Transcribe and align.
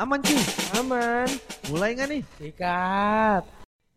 Aman 0.00 0.24
cuy, 0.24 0.40
Aman. 0.74 1.28
mulai 1.68 1.92
nggak 1.92 2.08
nih? 2.08 2.22
Sikat. 2.40 3.42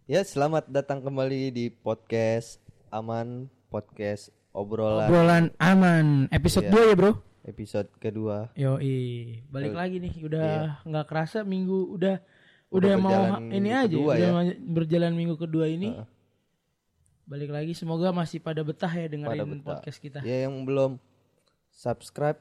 Ya, 0.03 0.19
selamat 0.21 0.67
datang 0.67 0.99
kembali 0.99 1.47
di 1.49 1.65
podcast 1.71 2.59
Aman 2.91 3.47
Podcast 3.71 4.27
Obrolan 4.51 5.07
Obrolan 5.07 5.45
aman. 5.57 6.27
Episode 6.29 6.67
Iya. 6.67 6.75
2 6.75 6.89
ya, 6.91 6.95
Bro. 6.99 7.11
episode 7.43 7.87
kedua. 7.97 8.51
Yoi. 8.53 9.39
Balik 9.47 9.71
Yoi. 9.71 9.79
lagi 9.79 9.95
nih. 9.99 10.13
Udah 10.21 10.43
Iya. 10.43 10.71
nggak 10.83 11.05
kerasa 11.07 11.47
minggu 11.47 11.95
udah 11.95 12.15
Udah 12.67 12.93
udah, 12.93 12.95
mau 12.99 13.23
ini 13.47 13.69
aja 13.71 13.87
kedua 13.87 14.13
udah 14.13 14.27
ya. 14.27 14.31
ma- 14.35 14.59
berjalan 14.75 15.13
minggu 15.15 15.35
kedua 15.39 15.65
ini. 15.71 15.95
Heeh. 15.95 16.07
Balik 17.23 17.55
lagi 17.55 17.71
semoga 17.71 18.11
masih 18.11 18.43
pada 18.43 18.59
betah 18.59 18.91
ya 18.91 19.07
Pada 19.07 19.47
betah. 19.47 19.79
podcast 19.79 19.99
kita. 20.03 20.19
Ya 20.19 20.51
yang 20.51 20.67
belum 20.67 20.99
subscribe 21.71 22.37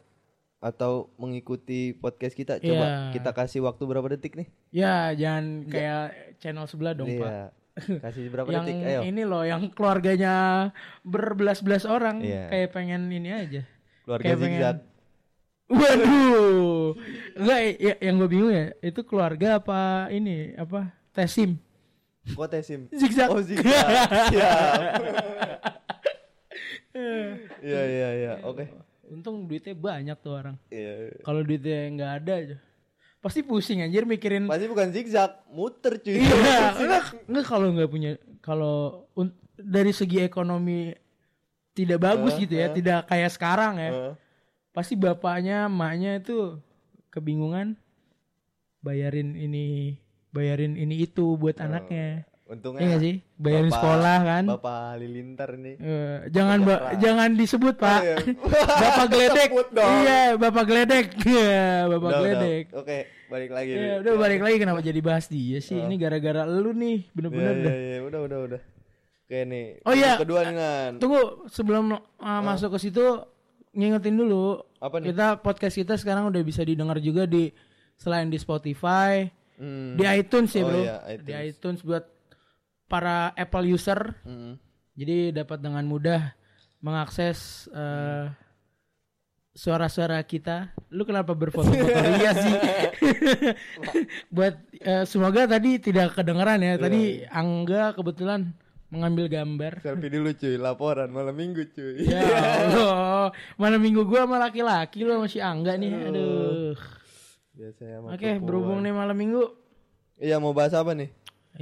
atau 0.62 1.10
mengikuti 1.18 1.90
podcast 1.92 2.32
kita, 2.32 2.56
coba 2.56 2.86
Iya. 2.86 3.10
kita 3.10 3.30
kasih 3.30 3.60
waktu 3.60 3.82
berapa 3.82 4.06
detik 4.08 4.38
nih? 4.38 4.48
Ya, 4.70 5.10
jangan 5.12 5.66
kayak 5.66 6.04
channel 6.38 6.64
sebelah 6.64 6.94
dong, 6.94 7.10
Pak. 7.10 7.26
Iya. 7.26 7.44
Kasih 7.98 8.28
berapa 8.28 8.46
Yang 8.46 8.64
detik? 8.64 8.76
Ayo. 8.84 9.00
ini 9.02 9.22
loh, 9.24 9.42
yang 9.42 9.62
keluarganya 9.68 10.34
berbelas-belas 11.02 11.82
orang 11.82 12.22
Iya. 12.22 12.46
kayak 12.46 12.68
pengen 12.70 13.10
ini 13.10 13.28
aja. 13.28 13.62
Keluarga 14.04 14.22
kayak 14.24 14.38
pengen- 14.38 14.54
zigzag. 14.56 14.78
Waduh. 15.66 16.92
Enggak 17.32 17.58
ya, 17.80 17.94
yang 17.98 18.14
gue 18.16 18.28
bingung 18.28 18.52
ya, 18.52 18.66
itu 18.78 19.00
keluarga 19.02 19.56
apa 19.56 19.80
ini 20.08 20.52
apa? 20.54 20.92
Tesim. 21.10 21.56
Kok 22.22 22.46
tesim? 22.46 22.86
Zigzag. 22.92 23.32
Oh, 23.32 23.40
zigzag. 23.40 23.66
Siap. 24.30 24.78
Iya, 27.62 27.82
iya, 27.82 28.08
iya. 28.14 28.32
Oke. 28.44 28.68
Untung 29.12 29.44
duitnya 29.44 29.76
banyak 29.76 30.16
tuh 30.24 30.32
orang. 30.32 30.56
Iya. 30.72 31.20
Kalau 31.20 31.44
duitnya 31.44 31.78
nggak 31.92 32.12
ada 32.24 32.32
aja. 32.32 32.56
Pasti 33.22 33.44
pusing 33.46 33.86
anjir 33.86 34.02
mikirin 34.02 34.50
Pasti 34.50 34.66
bukan 34.66 34.90
zigzag, 34.90 35.46
muter 35.52 36.00
cuy. 36.02 36.18
Iya, 36.18 36.74
enggak, 36.80 37.04
enggak 37.28 37.46
kalau 37.46 37.68
nggak 37.70 37.90
punya 37.92 38.10
kalau 38.42 39.06
dari 39.54 39.92
segi 39.94 40.26
ekonomi 40.26 40.90
tidak 41.76 42.02
bagus 42.02 42.34
Eh, 42.40 42.48
gitu 42.48 42.54
ya, 42.58 42.66
eh. 42.66 42.74
tidak 42.74 43.06
kayak 43.06 43.30
sekarang 43.30 43.78
ya. 43.78 43.90
Heeh. 43.92 44.14
Pasti 44.72 44.96
bapaknya, 44.96 45.68
emaknya 45.68 46.18
itu 46.18 46.56
kebingungan 47.12 47.76
bayarin 48.80 49.36
ini, 49.36 50.00
bayarin 50.32 50.74
ini 50.74 51.04
itu 51.04 51.36
buat 51.36 51.60
anaknya. 51.60 52.24
Untungnya 52.42 52.84
Iya 52.84 52.96
sih? 52.98 53.14
Bayarin 53.38 53.66
Bapak- 53.66 53.76
sekolah 53.78 54.18
kan. 54.20 54.44
Bapak 54.44 54.76
Halilintar 54.92 55.50
nih. 55.56 55.76
Eh, 55.78 56.16
jangan 56.28 56.58
ba- 56.62 56.84
jangan 56.98 57.30
disebut 57.32 57.74
pak. 57.76 58.00
iya. 58.02 58.16
bapak 58.82 59.06
dong. 59.72 59.92
Iya, 60.02 60.20
bapak 60.36 60.64
geledek. 60.66 61.06
Iya, 61.32 61.64
bapak 61.88 61.96
Udah, 62.02 62.18
udah. 62.18 62.20
geledek. 62.20 62.64
Oke, 62.74 62.98
balik 63.26 63.50
lagi. 63.50 63.70
Ya, 63.72 63.78
nih. 63.78 63.92
udah 64.04 64.12
balik 64.18 64.40
lagi 64.42 64.56
kenapa 64.58 64.80
jadi 64.80 65.00
bahas 65.00 65.26
dia 65.26 65.58
sih? 65.58 65.78
Ini 65.78 65.94
gara-gara 65.96 66.42
lu 66.44 66.70
nih, 66.72 66.98
Iya, 67.00 67.12
bener-bener 67.14 67.54
iya, 67.54 67.64
dah. 67.64 67.74
iya, 67.74 67.98
udah, 68.02 68.20
udah, 68.20 68.38
udah. 68.44 68.60
Oke 69.22 69.38
nih. 69.42 69.66
Oh, 69.82 69.94
iya. 69.94 70.12
Kedua 70.18 70.40
nih 70.42 70.54
Nan. 70.54 70.92
Tunggu 70.98 71.20
sebelum 71.48 71.84
uh, 71.94 72.40
masuk 72.42 72.76
ke 72.76 72.78
situ 72.82 73.04
ngingetin 73.72 74.12
dulu. 74.12 74.60
Apa 74.76 75.00
nih? 75.00 75.14
Kita 75.14 75.38
podcast 75.38 75.72
kita 75.74 75.94
sekarang 75.96 76.28
udah 76.28 76.42
bisa 76.42 76.60
didengar 76.60 77.00
juga 77.00 77.24
di 77.24 77.48
selain 77.96 78.28
di 78.28 78.36
Spotify, 78.36 79.24
Hmm. 79.56 79.94
di 79.94 80.02
iTunes 80.02 80.50
ya, 80.50 80.60
Oh, 80.60 80.68
Bro. 80.68 80.76
iya, 80.76 80.96
Di 81.16 81.32
iTunes. 81.32 81.54
iTunes 81.54 81.80
buat 81.80 82.04
para 82.92 83.32
Apple 83.32 83.72
user. 83.72 84.12
Mm. 84.28 84.60
Jadi 84.92 85.16
dapat 85.32 85.64
dengan 85.64 85.80
mudah 85.88 86.36
mengakses 86.84 87.64
uh, 87.72 88.28
suara-suara 89.56 90.20
kita. 90.28 90.76
Lu 90.92 91.08
kenapa 91.08 91.32
berfoto-foto 91.32 91.88
Ria 91.88 92.36
sih? 92.44 92.56
Buat 94.36 94.60
uh, 94.84 95.08
semoga 95.08 95.48
tadi 95.48 95.80
tidak 95.80 96.12
kedengeran 96.20 96.60
ya. 96.60 96.76
Tadi 96.76 97.24
Angga 97.32 97.96
kebetulan 97.96 98.52
mengambil 98.92 99.32
gambar. 99.32 99.80
Selfie 99.80 100.12
dulu 100.12 100.36
cuy, 100.36 100.60
laporan 100.60 101.08
malam 101.08 101.32
minggu 101.32 101.72
cuy. 101.72 102.04
Ya 102.04 102.20
Allah, 102.68 103.32
mana 103.56 103.80
minggu 103.80 104.04
gua 104.04 104.28
sama 104.28 104.36
laki-laki 104.36 105.00
lu 105.00 105.16
masih 105.16 105.40
Angga 105.40 105.80
nih. 105.80 106.12
Aduh. 106.12 106.76
Biasanya 107.56 107.96
sama 108.04 108.08
Oke, 108.12 108.36
berhubung 108.36 108.84
nih 108.84 108.92
malam 108.92 109.16
minggu. 109.16 109.48
Iya, 110.20 110.36
mau 110.36 110.52
bahas 110.52 110.76
apa 110.76 110.92
nih? 110.92 111.08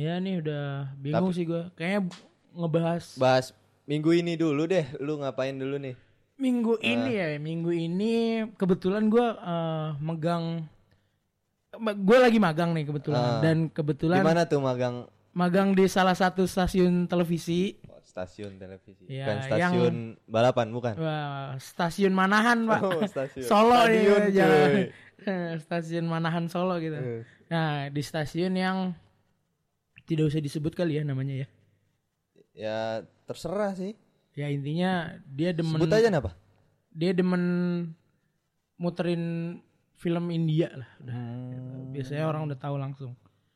Ya 0.01 0.17
nih 0.17 0.41
udah 0.41 0.65
bingung 0.97 1.29
sih 1.31 1.45
gua. 1.45 1.69
Kayaknya 1.77 2.09
ngebahas 2.53 3.05
Bahas 3.15 3.53
minggu 3.85 4.11
ini 4.15 4.33
dulu 4.35 4.65
deh. 4.65 4.89
Lu 4.97 5.21
ngapain 5.21 5.53
dulu 5.53 5.77
nih? 5.77 5.93
minggu 6.35 6.81
ini 6.81 7.11
ya. 7.13 7.37
Minggu 7.37 7.69
ini 7.69 8.15
kebetulan 8.57 9.07
gua 9.07 9.37
eh, 9.37 9.89
megang 10.01 10.65
gue 11.79 12.19
lagi 12.19 12.39
magang 12.39 12.73
nih 12.73 12.83
kebetulan 12.83 13.21
Ah. 13.21 13.41
dan 13.41 13.71
kebetulan 13.71 14.21
mana 14.21 14.43
tuh 14.43 14.59
magang 14.59 15.07
magang 15.31 15.71
di 15.71 15.87
salah 15.87 16.13
satu 16.13 16.43
stasiun 16.43 17.07
televisi 17.07 17.79
Oh, 17.87 18.03
stasiun 18.03 18.59
televisi? 18.59 19.07
Ya, 19.07 19.23
Bukan 19.23 19.39
stasiun 19.47 19.95
balapan, 20.27 20.67
bukan? 20.75 20.99
Wah, 20.99 21.55
stasiun 21.57 22.11
Manahan 22.11 22.67
pak 22.67 22.81
Oh, 22.83 22.99
stasiun. 23.07 23.47
Solo 23.47 23.87
jangan 23.87 24.67
cuy. 24.67 24.85
stasiun 25.65 26.05
Manahan 26.05 26.51
Solo 26.51 26.75
gitu 26.83 26.99
Eh. 26.99 27.23
Nah, 27.47 27.87
di 27.87 28.03
stasiun 28.03 28.59
yang 28.59 28.79
tidak 30.11 30.27
usah 30.27 30.43
disebut 30.43 30.75
kali 30.75 30.99
ya 30.99 31.07
namanya 31.07 31.47
ya. 31.47 31.49
Ya, 32.51 32.79
terserah 33.25 33.79
sih. 33.79 33.95
Ya 34.35 34.51
intinya 34.51 35.15
dia 35.25 35.55
demen 35.55 35.79
Sebut 35.79 35.91
aja 35.91 36.11
apa? 36.11 36.35
dia 36.91 37.15
demen 37.15 37.43
muterin 38.75 39.23
film 39.95 40.33
India 40.33 40.73
lah 40.75 40.91
udah. 40.99 41.15
Hmm. 41.15 41.93
Biasanya 41.93 42.25
orang 42.27 42.43
udah 42.51 42.59
tahu 42.59 42.75
langsung. 42.75 43.13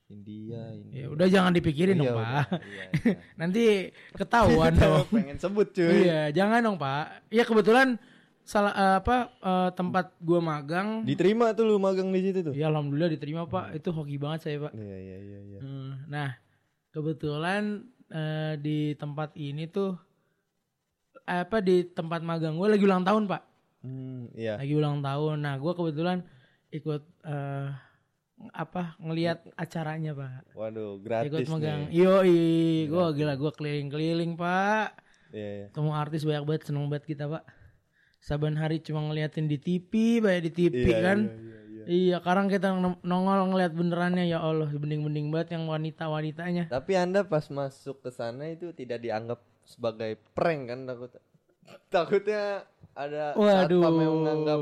India, 0.07 0.61
India. 0.71 0.95
Ya 0.95 1.07
udah 1.11 1.27
jangan 1.27 1.51
dipikirin 1.51 1.97
dong, 1.97 2.13
Iya, 2.13 2.15
Pak. 2.15 2.47
Iya, 2.61 2.85
iya. 2.93 3.15
Nanti 3.41 3.63
ketahuan 4.15 4.73
dong. 4.83 5.09
Pengen 5.11 5.39
sebut 5.41 5.73
cuy. 5.73 6.05
iya, 6.07 6.29
jangan 6.31 6.61
dong, 6.61 6.77
Pak. 6.77 7.27
Iya 7.33 7.43
kebetulan 7.43 7.97
salah 8.45 8.77
eh, 8.77 8.97
apa 9.01 9.17
eh, 9.41 9.71
tempat 9.73 10.13
gua 10.21 10.39
magang. 10.45 11.03
Diterima 11.03 11.57
tuh 11.57 11.65
lu 11.67 11.81
magang 11.81 12.13
di 12.13 12.21
situ 12.21 12.45
tuh. 12.45 12.55
Ya 12.55 12.69
alhamdulillah 12.69 13.09
diterima, 13.11 13.49
Pak. 13.49 13.81
Itu 13.81 13.91
hoki 13.91 14.21
banget 14.21 14.45
saya, 14.45 14.69
Pak. 14.69 14.73
Iya, 14.77 14.97
iya, 15.01 15.17
iya, 15.19 15.39
iya. 15.41 15.61
Hmm, 15.65 15.93
Nah, 16.07 16.37
kebetulan 16.95 17.83
eh, 18.09 18.55
di 18.57 18.79
tempat 18.95 19.35
ini 19.35 19.67
tuh 19.67 19.99
apa 21.25 21.59
di 21.59 21.83
tempat 21.89 22.21
magang 22.21 22.55
gue 22.55 22.69
lagi 22.69 22.85
ulang 22.85 23.03
tahun 23.03 23.25
pak, 23.27 23.43
Hmm, 23.81 24.29
iya. 24.33 24.57
lagi 24.57 24.73
ulang 24.73 25.01
tahun. 25.01 25.41
Nah, 25.41 25.57
gue 25.57 25.73
kebetulan 25.73 26.21
ikut 26.71 27.03
eh, 27.25 27.69
apa 28.53 28.95
ngelihat 28.99 29.43
acaranya 29.55 30.13
pak, 30.13 30.45
Waduh, 30.53 31.01
ikut 31.01 31.03
gratis 31.03 31.49
megang. 31.49 31.89
nih. 31.89 31.97
Yo 31.97 32.15
gue 32.87 33.05
gila 33.15 33.35
gue 33.35 33.51
keliling-keliling 33.51 34.37
pak, 34.37 34.95
Iya, 35.33 35.49
iya. 35.51 35.67
ketemu 35.69 35.91
artis 35.93 36.23
banyak 36.23 36.45
banget, 36.45 36.63
seneng 36.65 36.87
banget 36.87 37.05
kita 37.09 37.25
pak. 37.27 37.43
Saban 38.21 38.57
hari 38.57 38.81
cuma 38.81 39.05
ngeliatin 39.05 39.45
di 39.45 39.57
TV, 39.57 39.93
banyak 40.21 40.43
di 40.45 40.53
TV 40.53 40.77
Iya, 40.87 40.99
kan. 41.03 41.19
iya, 41.25 41.35
iya, 41.35 41.54
iya. 41.85 42.15
Iya, 42.15 42.17
sekarang 42.19 42.47
kita 42.47 42.69
nong- 42.73 43.01
nongol 43.01 43.49
ngeliat 43.49 43.73
benerannya 43.73 44.25
ya 44.25 44.39
Allah, 44.39 44.69
bening-bening 44.69 45.29
banget 45.29 45.55
yang 45.55 45.65
wanita-wanitanya. 45.65 46.69
Tapi 46.69 46.93
Anda 46.95 47.23
pas 47.23 47.47
masuk 47.47 48.01
ke 48.01 48.11
sana 48.11 48.49
itu 48.49 48.71
tidak 48.71 48.99
dianggap 48.99 49.39
sebagai 49.63 50.17
prank 50.33 50.69
kan 50.69 50.81
takut. 50.85 51.11
Takutnya 51.89 52.65
ada 52.93 53.33
Waduh. 53.35 53.81
satpam 53.81 53.97
yang 53.99 54.15
menganggap 54.17 54.61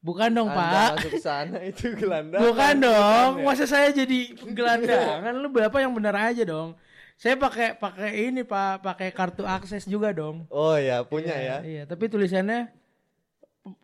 Bukan 0.00 0.30
dong, 0.30 0.48
Anda 0.48 0.58
Pak. 0.60 0.90
masuk 0.94 1.10
ke 1.10 1.20
sana 1.20 1.58
itu 1.60 1.86
gelandangan. 2.00 2.42
Bukan 2.46 2.74
dong. 2.78 3.30
ya? 3.36 3.44
Masa 3.44 3.64
saya 3.66 3.90
jadi 3.90 4.18
gelandangan? 4.58 5.34
Lu 5.34 5.50
Bapak 5.50 5.82
yang 5.82 5.90
benar 5.90 6.14
aja 6.14 6.46
dong. 6.46 6.78
Saya 7.16 7.34
pakai 7.34 7.74
pakai 7.74 8.28
ini, 8.28 8.44
Pak, 8.44 8.84
pakai 8.84 9.08
kartu 9.10 9.42
akses 9.42 9.82
juga 9.82 10.12
dong. 10.12 10.44
Oh 10.46 10.76
ya, 10.76 11.00
punya 11.02 11.32
ya. 11.32 11.56
Iya, 11.64 11.82
tapi 11.88 12.06
tulisannya 12.06 12.70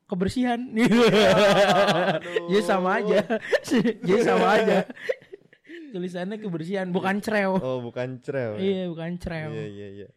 kebersihan. 0.04 0.60
Jadi 2.48 2.60
sama 2.62 3.00
aja. 3.00 3.18
Jadi 3.64 4.20
sama 4.28 4.48
aja. 4.54 4.78
Tulisannya 5.92 6.40
kebersihan, 6.40 6.88
bukan 6.88 7.20
creo. 7.20 7.56
Oh, 7.56 7.78
bukan 7.80 8.16
trail. 8.18 8.56
Iya, 8.56 8.88
bukan 8.88 9.16
creo. 9.16 9.52
Iya, 9.52 9.66
iya, 9.68 9.88
iya. 9.92 10.08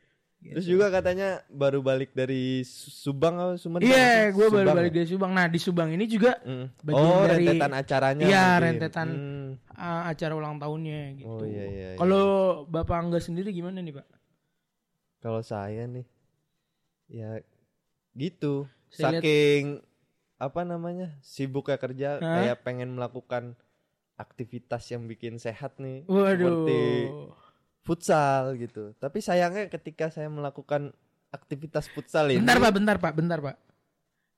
Terus 0.45 0.69
juga 0.69 0.87
katanya 0.87 1.41
baru 1.49 1.81
balik 1.81 2.13
dari 2.13 2.61
Su- 2.61 2.93
Subang 2.93 3.33
atau 3.35 3.57
Sumedang? 3.57 3.89
Iya, 3.89 4.29
gue 4.29 4.45
baru 4.45 4.71
balik 4.71 4.93
dari 4.93 5.07
Subang. 5.09 5.33
Nah, 5.33 5.49
di 5.49 5.57
Subang 5.57 5.89
ini 5.89 6.05
juga 6.05 6.37
Mm. 6.39 6.65
bagian 6.79 7.01
Oh, 7.01 7.25
dari- 7.25 7.49
rentetan 7.49 7.71
acaranya. 7.73 8.23
Iya, 8.23 8.45
mungkin. 8.45 8.61
rentetan 8.61 9.07
Hmm. 9.09 9.49
uh, 9.73 10.03
acara 10.05 10.33
ulang 10.33 10.55
tahunnya 10.55 11.01
gitu. 11.17 11.27
Oh, 11.27 11.41
iya, 11.41 11.63
iya, 11.65 11.87
iya. 11.91 11.97
Kalau 11.97 12.25
Bapak 12.65 12.93
Angga 12.95 13.17
sendiri 13.17 13.49
gimana 13.51 13.81
nih, 13.81 13.97
Pak? 13.97 14.07
Kalau 15.19 15.41
saya 15.41 15.89
nih 15.89 16.05
ya 17.07 17.41
gitu. 18.13 18.69
Saya 18.89 19.19
Saking 19.19 19.81
apa 20.35 20.61
namanya? 20.61 21.15
sibuknya 21.19 21.77
kerja 21.77 22.09
Hah? 22.19 22.43
kayak 22.43 22.61
pengen 22.61 22.93
melakukan 22.93 23.55
aktivitas 24.15 24.87
yang 24.89 25.05
bikin 25.05 25.35
sehat 25.35 25.75
nih. 25.77 26.03
Waduh. 26.05 26.27
Seperti 26.35 26.81
futsal 27.81 28.57
gitu. 28.57 28.91
Tapi 28.97 29.19
sayangnya 29.19 29.67
ketika 29.67 30.09
saya 30.09 30.27
melakukan 30.27 30.91
aktivitas 31.29 31.85
futsal 31.87 32.31
ini 32.31 32.39
Bentar, 32.39 32.57
Pak, 32.57 32.71
bentar, 32.73 32.97
Pak, 32.97 33.13
bentar, 33.13 33.39
Pak. 33.41 33.55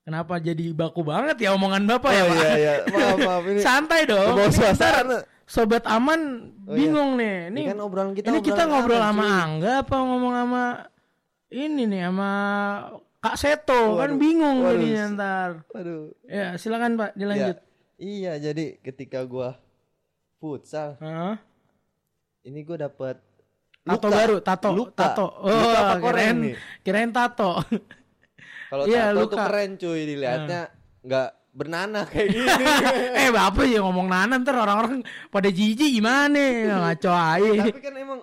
Kenapa 0.01 0.39
jadi 0.39 0.71
baku 0.71 1.03
banget 1.03 1.35
ya 1.37 1.51
omongan 1.51 1.83
Bapak 1.83 2.11
ya, 2.11 2.23
Oh 2.23 2.31
Pak? 2.31 2.37
iya 2.37 2.51
iya, 2.55 2.73
maaf 2.87 3.17
maaf 3.19 3.43
ini. 3.45 3.59
Santai 3.67 4.01
dong. 4.07 4.39
Suasana. 4.49 5.19
Sobat 5.43 5.83
aman 5.83 6.51
Oh, 6.67 6.75
bingung 6.75 7.15
nih. 7.15 7.47
Ini 7.47 7.59
Ini 7.63 7.69
kan 7.71 7.79
obrolan 7.79 8.11
kita 8.11 8.27
ini 8.27 8.39
kita 8.39 8.67
obrolan 8.67 8.71
ngobrol 8.71 8.99
aman, 8.99 9.15
sama. 9.23 9.43
Angga 9.47 9.71
apa 9.79 9.95
ngomong 9.95 10.33
sama 10.35 10.63
ini 11.47 11.83
nih 11.87 12.01
sama 12.03 12.29
Kak 13.17 13.35
Seto 13.35 13.97
kan 13.97 14.13
Waduh, 14.13 14.17
bingung 14.17 14.57
waduh. 14.61 14.77
jadinya 14.77 15.03
ntar. 15.11 15.49
Aduh. 15.73 16.13
Ya 16.23 16.53
silakan 16.55 16.95
Pak 16.95 17.11
dilanjut. 17.13 17.57
Ya, 17.57 17.63
iya, 17.97 18.33
jadi 18.39 18.77
ketika 18.79 19.23
gua 19.23 19.57
futsal, 20.37 20.95
Hah? 20.99 21.41
ini 22.43 22.61
gua 22.61 22.77
dapat 22.83 23.17
Tato 23.81 24.07
baru, 24.07 24.37
tato, 24.37 24.69
Luka. 24.69 24.99
tato. 24.99 25.27
Oh, 25.39 25.47
Luka 25.47 25.79
apa 25.79 25.95
koreng 25.97 26.03
kirain, 26.03 26.35
nih? 26.43 26.55
kirain 26.83 27.09
tato. 27.09 27.51
Kalau 28.69 28.83
Iya, 28.83 29.03
tato 29.07 29.15
tuh 29.23 29.23
luka. 29.33 29.43
keren 29.47 29.71
cuy 29.77 30.01
dilihatnya 30.05 30.61
nggak 31.01 31.29
bernanah 31.55 32.03
kayak 32.05 32.27
gini. 32.29 32.65
eh 33.23 33.29
bapak 33.31 33.63
ya 33.65 33.79
ngomong 33.79 34.05
nanan 34.05 34.43
ntar 34.43 34.59
orang-orang 34.59 35.01
pada 35.27 35.47
jijik 35.47 35.87
gimana 35.89 36.35
ngaco 36.83 37.09
aja. 37.09 37.63
Tapi 37.65 37.79
kan 37.79 37.95
emang 37.95 38.19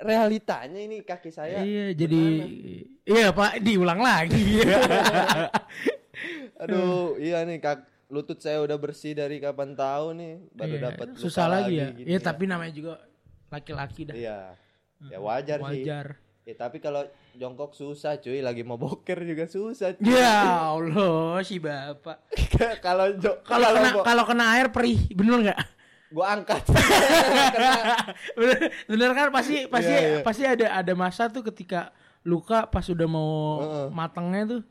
realitanya 0.00 0.80
ini 0.80 1.00
kaki 1.00 1.30
saya. 1.32 1.64
Iya 1.64 1.96
jadi 1.96 2.22
iya 3.08 3.32
pak 3.32 3.60
diulang 3.64 4.00
lagi. 4.00 4.60
Aduh, 6.62 7.20
iya 7.20 7.44
nih 7.44 7.60
kak 7.60 7.84
lutut 8.06 8.38
saya 8.38 8.62
udah 8.62 8.78
bersih 8.78 9.18
dari 9.18 9.42
kapan 9.42 9.74
tahu 9.74 10.14
nih 10.14 10.32
baru 10.54 10.74
Iya, 10.78 10.82
dapat 10.90 11.06
susah 11.18 11.46
lagi 11.50 11.74
ya. 11.80 11.88
Iya 11.96 12.18
tapi 12.22 12.46
namanya 12.46 12.72
juga 12.72 13.02
laki-laki 13.50 14.08
dah. 14.08 14.16
Iya. 14.16 14.38
Ya 15.12 15.18
wajar, 15.20 15.58
sih. 15.60 15.84
Wajar. 15.84 16.06
Ya, 16.46 16.54
tapi 16.54 16.78
kalau 16.78 17.02
jongkok 17.34 17.74
susah 17.74 18.22
cuy, 18.22 18.38
lagi 18.38 18.62
mau 18.62 18.78
boker 18.78 19.18
juga 19.26 19.50
susah. 19.50 19.98
cuy. 19.98 20.14
Ya 20.14 20.38
Allah 20.78 21.42
si 21.42 21.58
bapak. 21.58 22.22
kalau 22.78 23.10
Kalau 23.42 23.68
kena 23.74 23.90
kalau 24.06 24.24
kena 24.24 24.44
air 24.56 24.70
perih 24.70 25.10
bener 25.12 25.50
nggak? 25.50 25.60
Gua 26.08 26.38
angkat. 26.38 26.62
bener, 28.38 28.58
bener 28.86 29.10
kan 29.12 29.28
pasti 29.30 29.66
pasti 29.66 29.92
Iya, 29.92 30.00
iya. 30.00 30.18
pasti 30.22 30.42
ada 30.46 30.66
ada 30.78 30.92
masa 30.94 31.26
tuh 31.26 31.42
ketika 31.42 31.90
luka 32.22 32.66
pas 32.66 32.86
udah 32.86 33.08
mau 33.08 33.30
Heeh. 33.62 33.86
matangnya 33.90 34.42
tuh 34.46 34.62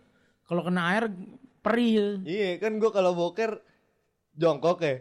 kalau 0.46 0.62
kena 0.64 0.82
air 0.94 1.12
perih. 1.60 2.22
iya, 2.24 2.56
kan 2.62 2.78
gua 2.78 2.92
kalau 2.92 3.12
boker 3.12 3.60
jongkok 4.34 4.80
ya. 4.84 4.96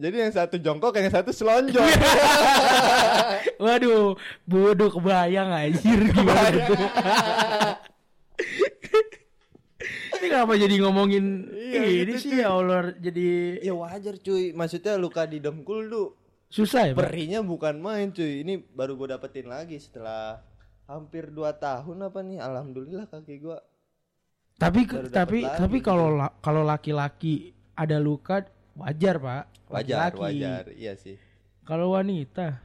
Jadi 0.00 0.16
yang 0.16 0.32
satu 0.32 0.56
jongkok, 0.56 0.96
yang 0.96 1.12
satu 1.12 1.28
selonjor. 1.28 1.84
Waduh, 3.60 4.16
bodoh 4.48 4.88
kebayang 4.88 5.52
anjir 5.52 6.00
gimana 6.08 6.56
tuh. 6.64 6.80
Kenapa 10.30 10.54
jadi 10.54 10.74
ngomongin 10.78 11.50
Iya, 11.50 11.82
ini 12.06 12.14
gitu, 12.14 12.22
sih 12.22 12.38
ya 12.38 12.48
Allah 12.50 12.94
jadi 12.94 13.58
ya 13.60 13.74
wajar 13.74 14.14
cuy, 14.16 14.54
maksudnya 14.54 14.94
luka 14.94 15.26
di 15.26 15.38
dengkul 15.38 15.90
tuh 15.90 16.08
susah 16.46 16.90
ya, 16.90 16.94
perihnya 16.94 17.42
bukan 17.42 17.78
main 17.78 18.10
cuy. 18.10 18.42
Ini 18.42 18.62
baru 18.70 18.94
gua 18.94 19.14
dapetin 19.14 19.46
lagi 19.46 19.74
setelah 19.76 20.38
hampir 20.86 21.30
2 21.30 21.50
tahun 21.52 21.98
apa 22.04 22.22
nih. 22.22 22.38
Alhamdulillah 22.38 23.06
kaki 23.06 23.36
gua 23.38 23.58
Tapi 24.54 24.86
tapi 25.08 25.38
lagi 25.42 25.56
tapi 25.56 25.78
gitu. 25.78 25.86
kalau 25.88 26.14
la- 26.14 26.34
kalau 26.38 26.62
laki-laki 26.62 27.50
ada 27.74 27.98
luka 27.98 28.46
wajar, 28.76 29.16
Pak. 29.16 29.42
wajar, 29.66 30.10
Laki-laki. 30.14 30.22
wajar. 30.22 30.64
Iya 30.74 30.92
sih. 30.94 31.16
Kalau 31.62 31.94
wanita 31.94 32.58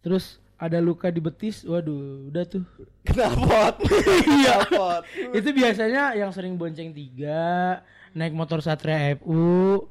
terus 0.00 0.40
ada 0.60 0.76
luka 0.78 1.08
di 1.08 1.18
betis, 1.18 1.64
waduh, 1.64 2.28
udah 2.28 2.44
tuh. 2.44 2.64
Kenapa? 3.02 3.80
Iya. 4.30 4.60
Itu 5.32 5.48
biasanya 5.50 6.12
yang 6.14 6.30
sering 6.30 6.54
bonceng 6.54 6.92
tiga, 6.92 7.80
naik 8.12 8.30
motor 8.30 8.60
Satria 8.60 9.16
FU, 9.16 9.88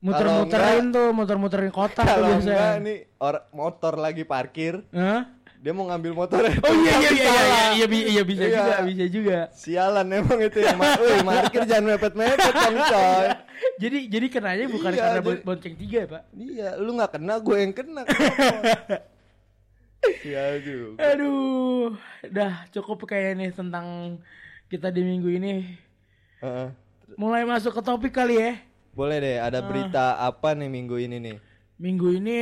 muter-muterin 0.00 0.88
tuh, 0.88 1.12
muter-muterin 1.12 1.68
kota 1.68 2.00
tuh 2.00 2.08
Kalau 2.08 2.28
enggak 2.32 2.40
biasanya. 2.40 2.80
nih 2.80 2.98
or 3.18 3.34
motor 3.52 3.92
lagi 3.94 4.24
parkir, 4.24 4.80
Hah? 4.90 5.28
dia 5.58 5.72
mau 5.72 5.84
ngambil 5.84 6.16
motornya. 6.16 6.56
Oh 6.56 6.72
iya 6.72 6.92
iya 6.96 7.10
iya 7.10 7.26
iya 7.28 7.44
iya, 7.74 7.86
iya, 7.86 8.06
iya 8.08 8.22
bisa 8.24 8.42
Iya. 8.42 8.54
juga 8.54 8.74
bisa 8.86 9.04
juga. 9.06 9.38
Sialan 9.52 10.06
emang 10.08 10.38
itu 10.40 10.58
yang 10.58 10.78
ma 10.78 10.88
Wih, 11.02 11.20
parkir 11.20 11.62
jangan 11.64 11.84
mepet-mepet 11.90 12.54
kan 12.54 12.72
coy. 12.94 13.26
Jadi 13.76 13.98
jadi 14.06 14.26
kenanya 14.30 14.64
bukan 14.66 14.90
Iya, 14.90 15.00
karena 15.02 15.12
jadi- 15.14 15.26
bon- 15.26 15.44
bonceng 15.44 15.74
tiga 15.76 15.98
ya 15.98 16.08
pak? 16.08 16.22
Iya, 16.32 16.68
lu 16.78 16.90
nggak 16.94 17.10
kena, 17.12 17.34
gue 17.38 17.56
yang 17.58 17.74
kena. 17.74 18.02
Sial 19.98 20.62
juga. 20.62 21.02
Aduh, 21.14 21.94
dah 22.26 22.66
cukup 22.70 23.04
kayak 23.04 23.34
nih 23.34 23.50
tentang 23.50 24.18
kita 24.66 24.88
di 24.88 25.02
minggu 25.02 25.28
ini. 25.28 25.52
Heeh. 26.38 26.68
Mulai 27.16 27.42
masuk 27.42 27.74
ke 27.74 27.82
topik 27.82 28.14
kali 28.14 28.38
ya. 28.38 28.52
Boleh 28.92 29.18
deh, 29.18 29.36
ada 29.38 29.62
berita 29.62 30.18
apa 30.18 30.54
nih 30.54 30.66
minggu 30.66 30.98
ini 30.98 31.16
nih? 31.18 31.36
Minggu 31.78 32.18
ini 32.18 32.38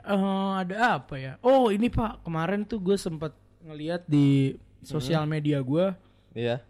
eh, 0.00 0.52
ada 0.56 0.96
apa 0.96 1.14
ya? 1.16 1.32
Oh 1.44 1.68
ini 1.68 1.92
pak 1.92 2.24
kemarin 2.24 2.64
tuh 2.64 2.80
gue 2.80 2.96
sempet 2.96 3.32
ngeliat 3.60 4.08
di 4.08 4.56
sosial 4.80 5.28
media 5.28 5.60
gue 5.60 5.92
Iya. 6.32 6.64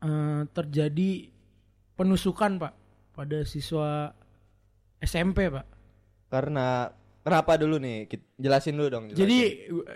eh, 0.00 0.42
terjadi 0.50 1.28
penusukan 1.94 2.56
pak 2.56 2.72
pada 3.12 3.44
siswa 3.44 4.12
SMP 4.98 5.52
pak. 5.52 5.68
Karena 6.32 6.88
kenapa 7.26 7.58
dulu 7.58 7.82
nih? 7.82 8.06
Kit- 8.06 8.38
Jelasin 8.38 8.78
dulu 8.78 8.86
dong. 8.86 9.04
jelasin. 9.10 9.18
Jadi 9.18 9.38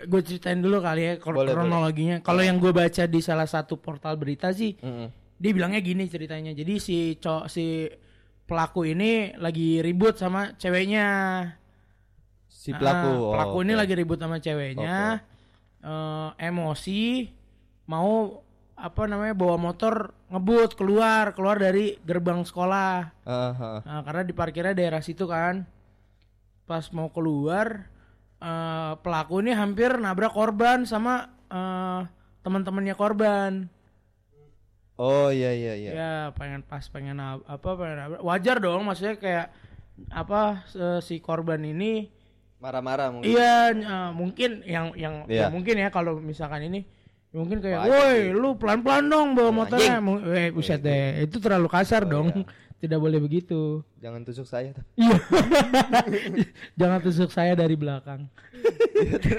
gue 0.03 0.21
ceritain 0.21 0.59
dulu 0.59 0.83
kali 0.83 1.01
ya 1.07 1.13
Boleh, 1.23 1.55
kronologinya. 1.55 2.19
Kalau 2.19 2.43
yang 2.43 2.59
gue 2.59 2.75
baca 2.75 3.03
di 3.07 3.19
salah 3.23 3.47
satu 3.47 3.79
portal 3.79 4.19
berita 4.19 4.51
sih, 4.51 4.75
Mm-mm. 4.75 5.07
dia 5.39 5.51
bilangnya 5.55 5.79
gini 5.79 6.11
ceritanya. 6.11 6.51
Jadi 6.51 6.73
si 6.77 6.97
cowok 7.15 7.47
si 7.47 7.87
pelaku 8.43 8.83
ini 8.83 9.31
lagi 9.39 9.79
ribut 9.79 10.19
sama 10.19 10.51
ceweknya. 10.59 11.07
si 12.51 12.75
pelaku. 12.75 13.09
Ah, 13.09 13.15
oh, 13.17 13.31
pelaku 13.33 13.57
ini 13.63 13.73
oke. 13.73 13.79
lagi 13.79 13.93
ribut 13.95 14.19
sama 14.19 14.37
ceweknya. 14.37 15.23
Eh, 15.81 16.29
emosi 16.37 17.31
mau 17.89 18.37
apa 18.77 19.01
namanya 19.09 19.33
bawa 19.33 19.57
motor 19.57 20.09
ngebut 20.29 20.73
keluar 20.73 21.33
keluar 21.33 21.57
dari 21.57 21.97
gerbang 22.03 22.45
sekolah. 22.45 23.13
Ah, 23.25 23.53
ah. 23.55 23.79
Nah, 23.81 24.01
karena 24.05 24.21
di 24.21 24.33
parkirnya 24.35 24.75
daerah 24.75 25.01
situ 25.01 25.25
kan. 25.25 25.65
Pas 26.71 26.87
mau 26.95 27.11
keluar 27.11 27.91
eh, 28.39 28.93
pelaku 29.03 29.43
ini 29.43 29.51
hampir 29.51 29.91
nabrak 29.99 30.31
korban 30.31 30.87
sama 30.87 31.27
eh, 31.51 32.07
teman-temannya 32.47 32.95
korban. 32.95 33.67
Oh 34.95 35.27
iya 35.35 35.51
iya 35.51 35.73
iya. 35.75 35.91
Ya 35.91 36.13
pengen 36.31 36.63
pas 36.63 36.87
pengen 36.87 37.19
apa 37.19 37.59
pengen 37.75 37.97
nabrak. 37.99 38.23
Wajar 38.23 38.63
dong 38.63 38.87
maksudnya 38.87 39.19
kayak 39.19 39.51
apa 40.15 40.63
si 41.03 41.19
korban 41.19 41.59
ini 41.67 42.07
Marah-marah 42.61 43.09
mungkin. 43.11 43.35
Iya, 43.35 43.73
eh, 43.75 44.09
mungkin 44.15 44.51
yang 44.63 44.95
yang 44.95 45.27
Iya. 45.27 45.43
ya 45.43 45.45
mungkin 45.51 45.75
ya 45.75 45.91
kalau 45.91 46.23
misalkan 46.23 46.71
ini 46.71 46.87
mungkin 47.35 47.59
kayak, 47.59 47.87
woi, 47.87 48.31
lu 48.31 48.55
pelan-pelan 48.55 49.11
dong 49.11 49.27
bawa 49.35 49.51
motornya. 49.51 49.97
Eh, 50.35 50.51
buset 50.55 50.79
deh, 50.83 51.25
itu 51.27 51.39
terlalu 51.43 51.67
kasar 51.67 52.07
dong. 52.07 52.31
iya. 52.31 52.70
Tidak 52.81 52.97
boleh 52.97 53.21
begitu. 53.21 53.85
Jangan 54.01 54.25
tusuk 54.25 54.49
saya. 54.49 54.73
Iya. 54.97 55.17
Jangan 56.81 56.99
tusuk 57.05 57.29
saya 57.29 57.53
dari 57.53 57.77
belakang. 57.77 58.25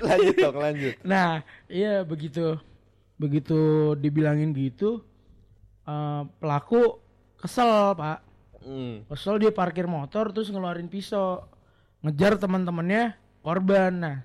lanjut 0.06 0.36
dong, 0.38 0.58
lanjut. 0.62 0.94
Nah, 1.02 1.42
iya 1.66 2.06
begitu. 2.06 2.54
Begitu 3.18 3.92
dibilangin 3.98 4.54
gitu, 4.54 5.02
eh, 5.90 6.22
pelaku 6.38 7.02
kesel, 7.42 7.98
Pak. 7.98 8.18
Hmm. 8.62 9.02
Kesel 9.10 9.42
dia 9.42 9.50
parkir 9.50 9.90
motor 9.90 10.30
terus 10.30 10.46
ngeluarin 10.54 10.86
pisau. 10.86 11.42
Ngejar 12.06 12.38
teman-temannya 12.38 13.18
korban. 13.42 13.90
Nah, 13.90 14.16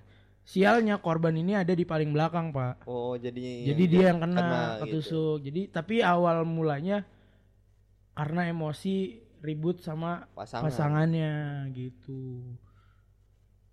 sialnya 0.45 1.01
korban 1.01 1.33
ini 1.33 1.57
ada 1.57 1.74
di 1.74 1.89
paling 1.89 2.13
belakang, 2.13 2.53
Pak. 2.53 2.86
Oh, 2.86 3.17
jadi 3.17 3.74
Jadi 3.74 3.83
dia 3.89 4.13
yang 4.13 4.21
kena, 4.21 4.77
gitu. 4.77 5.01
ketusuk. 5.01 5.38
Jadi 5.41 5.62
tapi 5.74 6.05
awal 6.05 6.45
mulanya 6.45 7.01
karena 8.17 8.50
emosi 8.50 8.95
ribut 9.39 9.77
sama 9.79 10.25
Pasangan. 10.33 10.65
pasangannya 10.65 11.33
gitu. 11.71 12.41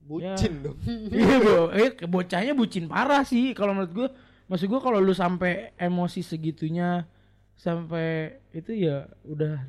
Bucin 0.05 0.61
dong. 0.61 0.77
Iya, 1.17 1.37
Bro. 1.41 1.63
Eh, 1.73 1.91
bocahnya 2.05 2.53
bucin 2.53 2.85
parah 2.85 3.25
sih 3.25 3.57
kalau 3.57 3.73
menurut 3.73 3.93
gua. 3.97 4.09
Maksud 4.45 4.69
gua 4.69 4.85
kalau 4.85 5.01
lu 5.01 5.17
sampai 5.17 5.73
emosi 5.81 6.21
segitunya 6.21 7.09
sampai 7.57 8.37
itu 8.53 8.77
ya 8.77 9.09
udah 9.25 9.65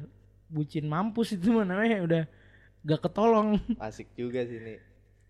bucin 0.52 0.84
mampus 0.86 1.40
itu 1.40 1.56
mah 1.56 1.64
namanya 1.64 2.04
udah 2.04 2.24
gak 2.84 3.00
ketolong. 3.00 3.56
Asik 3.80 4.12
juga 4.14 4.44
sih 4.44 4.60
nih. 4.60 4.84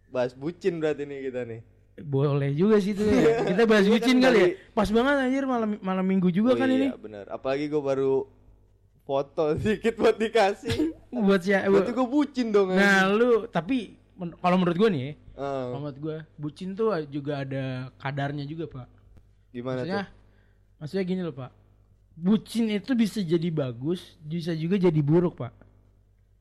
Bahas 0.10 0.34
bucin 0.34 0.82
berarti 0.82 1.06
nih 1.06 1.30
kita 1.30 1.46
nih. 1.46 1.62
Boleh 1.96 2.52
juga 2.52 2.82
sih 2.82 2.92
itu 2.92 3.06
ya. 3.06 3.40
Kita 3.54 3.64
bahas 3.64 3.86
Iya 3.86 3.94
kan 3.94 4.02
bucin 4.02 4.18
kali 4.20 4.40
ya. 4.42 4.48
Pas 4.74 4.90
banget 4.92 5.16
anjir 5.16 5.44
malam 5.48 5.80
malam 5.80 6.04
Minggu 6.04 6.28
juga 6.28 6.52
Oh 6.52 6.60
kan 6.60 6.68
ini. 6.68 6.90
iya, 6.90 6.98
benar. 6.98 7.24
Apalagi 7.30 7.72
gue 7.72 7.80
baru 7.80 8.26
foto 9.06 9.54
sedikit 9.56 9.96
buat 9.96 10.18
dikasih. 10.18 10.92
Buat 11.10 11.46
ya 11.46 11.64
Berarti 11.64 11.92
gue 11.92 12.08
bucin 12.08 12.50
dong. 12.50 12.74
Nah, 12.74 13.06
lu 13.08 13.46
tapi 13.48 13.94
men- 14.14 14.34
kalau 14.36 14.58
menurut 14.58 14.76
gua 14.76 14.90
nih, 14.90 15.14
Ah, 15.32 15.70
kalau 15.70 15.80
menurut 15.82 16.00
gua 16.00 16.18
bucin 16.36 16.74
tuh 16.74 16.90
juga 17.06 17.42
ada 17.42 17.64
kadarnya 17.96 18.44
juga, 18.44 18.66
Pak. 18.66 18.88
gimana 19.52 19.82
Maksudnya 19.82 20.04
tuh? 20.04 20.12
maksudnya 20.76 21.06
gini 21.06 21.22
loh, 21.22 21.32
Pak. 21.34 21.52
bucin 22.16 22.66
itu 22.70 22.92
bisa 22.94 23.20
jadi 23.20 23.50
bagus, 23.50 24.16
bisa 24.18 24.52
juga 24.52 24.76
jadi 24.76 25.00
buruk, 25.00 25.36
Pak. 25.38 25.54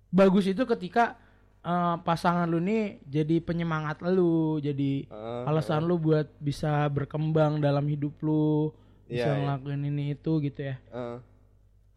Bagus 0.09 0.47
itu 0.47 0.63
ketika 0.65 1.19
eh, 1.61 1.97
pasangan 2.01 2.45
lu 2.45 2.59
nih 2.59 3.03
jadi 3.03 3.41
penyemangat 3.41 3.99
lu, 4.01 4.57
jadi 4.59 5.05
Ah, 5.09 5.49
alasan 5.49 5.83
lu 5.83 5.97
buat 5.97 6.31
bisa 6.39 6.87
berkembang 6.89 7.59
dalam 7.59 7.83
hidup 7.85 8.15
lu, 8.21 8.71
bisa 9.05 9.27
Iya, 9.27 9.33
iya. 9.33 9.41
ngelakuin 9.43 9.83
ini 9.85 10.05
itu 10.13 10.33
gitu 10.41 10.61
ya. 10.65 10.77
ah. 10.89 11.19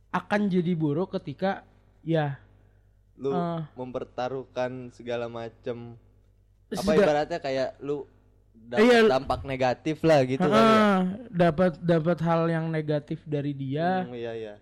Akan 0.10 0.48
jadi 0.48 0.72
buruk 0.74 1.14
ketika 1.14 1.64
ya 2.02 2.40
lu 3.18 3.30
Ah. 3.30 3.66
mempertaruhkan 3.74 4.90
segala 4.90 5.26
macam 5.26 5.98
apa 6.70 6.92
ibaratnya 6.94 7.40
kayak 7.40 7.70
lu 7.80 8.06
dapat 8.54 8.84
Iya, 8.84 8.98
lu- 9.02 9.10
dampak 9.10 9.42
negatif 9.44 9.98
lah 10.02 10.20
gitu 10.22 10.44
kali 10.44 10.54
ya. 10.54 10.70
Ah, 10.70 11.00
dapat 11.28 11.72
dapat 11.80 12.18
hal 12.20 12.46
yang 12.46 12.66
negatif 12.68 13.24
dari 13.24 13.52
dia. 13.52 14.04
Hmm, 14.04 14.14
iya 14.14 14.34
iya. 14.34 14.54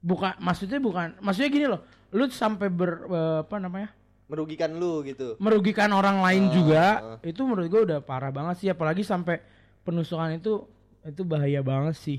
Bukan 0.00 0.32
maksudnya 0.38 0.78
bukan 0.78 1.14
maksudnya 1.18 1.48
gini 1.48 1.66
loh. 1.66 1.80
Lu 2.10 2.26
sampai 2.26 2.66
ber 2.66 3.04
eh, 3.06 3.38
apa 3.40 3.56
namanya? 3.56 3.90
Merugikan 4.26 4.70
lu 4.72 5.02
gitu. 5.02 5.34
merugikan 5.38 5.90
orang 5.90 6.18
lain 6.20 6.44
Ah, 6.46 6.52
juga 6.52 6.84
ah. 6.86 7.18
itu 7.20 7.42
menurut 7.42 7.66
gue 7.66 7.82
udah 7.84 7.98
parah 7.98 8.30
banget 8.30 8.54
sih 8.58 8.68
apalagi 8.68 9.02
sampai 9.02 9.42
penusukan 9.82 10.30
itu 10.32 10.62
itu 11.02 11.22
bahaya 11.22 11.58
banget 11.60 11.96
sih 11.96 12.18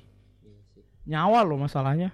nyawa 1.03 1.39
loh 1.41 1.55
masalahnya 1.57 2.11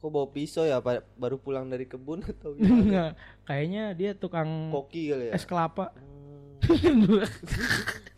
Kok 0.00 0.08
bawa 0.08 0.26
pisau 0.28 0.64
ya 0.64 0.78
Pak? 0.78 1.02
baru 1.14 1.36
pulang 1.36 1.66
dari 1.66 1.84
kebun 1.84 2.20
atau 2.20 2.52
gimana? 2.56 3.12
Kayaknya 3.44 3.82
dia 3.92 4.10
tukang 4.12 4.68
Koki 4.70 5.08
kali 5.08 5.24
ya. 5.28 5.32
es 5.34 5.44
kelapa 5.44 5.90
Hmm. 6.60 7.16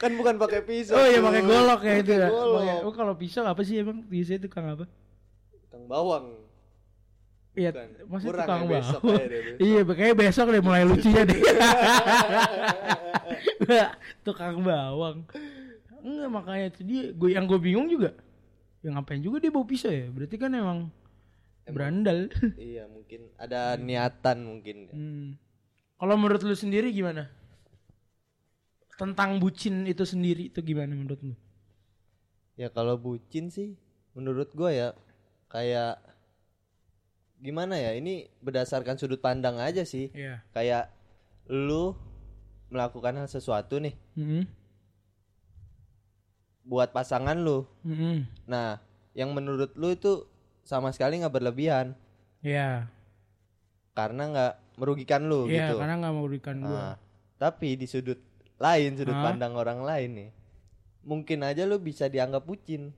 Kan 0.03 0.13
bukan 0.19 0.35
pakai 0.37 0.61
pisau. 0.61 0.95
oh 0.95 1.07
iya 1.07 1.19
pakai 1.19 1.41
golok 1.41 1.81
ya 1.83 1.93
itu 1.97 2.11
Pakai 2.11 2.21
ya 2.21 2.29
golok. 2.29 2.81
Oh 2.85 2.93
kalau 2.93 3.15
pisau 3.15 3.43
apa 3.43 3.63
sih 3.63 3.79
emang 3.79 4.03
biasanya 4.05 4.41
tukang 4.43 4.67
apa 4.67 4.85
Tukang 5.63 5.83
bawang. 5.87 6.27
Iya, 7.53 7.69
maksudnya 8.05 8.35
Kurang 8.35 8.45
tukang 8.45 8.63
ya, 8.63 8.69
besok 8.75 9.01
bawang. 9.01 9.15
aja 9.15 9.25
deh, 9.25 9.41
besok. 9.41 9.59
Iya, 9.61 9.81
kayaknya 9.87 10.15
besok 10.19 10.47
deh 10.49 10.61
mulai 10.61 10.83
lucunya 10.85 11.23
deh. 11.23 11.41
tukang 14.27 14.57
bawang. 14.61 15.17
Enggak 16.03 16.29
makanya 16.29 16.67
itu 16.73 16.81
dia, 16.83 17.03
gue 17.13 17.29
yang 17.31 17.45
gue 17.47 17.57
bingung 17.57 17.87
juga. 17.87 18.11
Yang 18.83 18.93
ngapain 18.99 19.23
juga 19.23 19.37
dia 19.39 19.53
bawa 19.55 19.65
pisau 19.65 19.89
ya? 19.89 20.11
Berarti 20.11 20.35
kan 20.35 20.51
emang, 20.51 20.91
berandal. 21.69 22.27
iya 22.59 22.91
mungkin 22.91 23.31
ada 23.39 23.79
niatan 23.79 24.39
mungkin. 24.43 24.77
Hmm. 24.91 25.29
Kalau 25.99 26.15
menurut 26.19 26.43
lu 26.43 26.57
sendiri 26.59 26.91
gimana? 26.91 27.31
Tentang 28.99 29.39
bucin 29.39 29.87
itu 29.87 30.03
sendiri 30.03 30.51
itu 30.51 30.59
gimana 30.63 30.95
menurut 30.95 31.23
lu? 31.23 31.35
Ya 32.59 32.69
kalau 32.69 32.99
bucin 32.99 33.49
sih 33.49 33.79
menurut 34.13 34.51
gua 34.53 34.71
ya 34.75 34.89
kayak 35.49 36.03
gimana 37.43 37.75
ya 37.75 37.95
ini 37.99 38.31
berdasarkan 38.43 38.99
sudut 38.99 39.19
pandang 39.23 39.59
aja 39.59 39.83
sih. 39.87 40.11
Iya. 40.15 40.43
Kayak 40.55 40.91
lu 41.51 41.95
melakukan 42.73 43.19
hal 43.19 43.29
sesuatu 43.29 43.77
nih 43.83 43.93
Hmm. 44.17 44.49
buat 46.63 46.95
pasangan 46.95 47.37
lu. 47.37 47.67
Hmm. 47.83 48.25
Nah, 48.47 48.79
yang 49.13 49.35
menurut 49.35 49.75
lu 49.75 49.93
itu 49.93 50.25
sama 50.63 50.91
sekali 50.91 51.19
nggak 51.19 51.33
berlebihan 51.33 51.95
Iya. 52.41 52.87
karena 53.93 54.23
nggak 54.27 54.53
merugikan 54.77 55.27
lu 55.27 55.47
Iya, 55.47 55.69
gitu. 55.69 55.79
karena 55.79 55.95
nggak 56.01 56.15
merugikan 56.15 56.57
gua. 56.59 56.73
Nah, 56.73 56.95
tapi 57.37 57.75
di 57.75 57.85
sudut 57.85 58.19
lain, 58.57 58.95
sudut 58.95 59.13
Hah? 59.13 59.25
pandang 59.29 59.53
orang 59.53 59.83
lain 59.83 60.11
nih, 60.17 60.31
mungkin 61.03 61.43
aja 61.43 61.63
lu 61.63 61.77
bisa 61.77 62.07
dianggap 62.07 62.43
bucin 62.43 62.95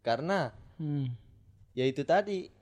karena 0.00 0.52
Hmm. 0.76 1.08
ya 1.72 1.82
itu 1.82 2.04
tadi 2.04 2.52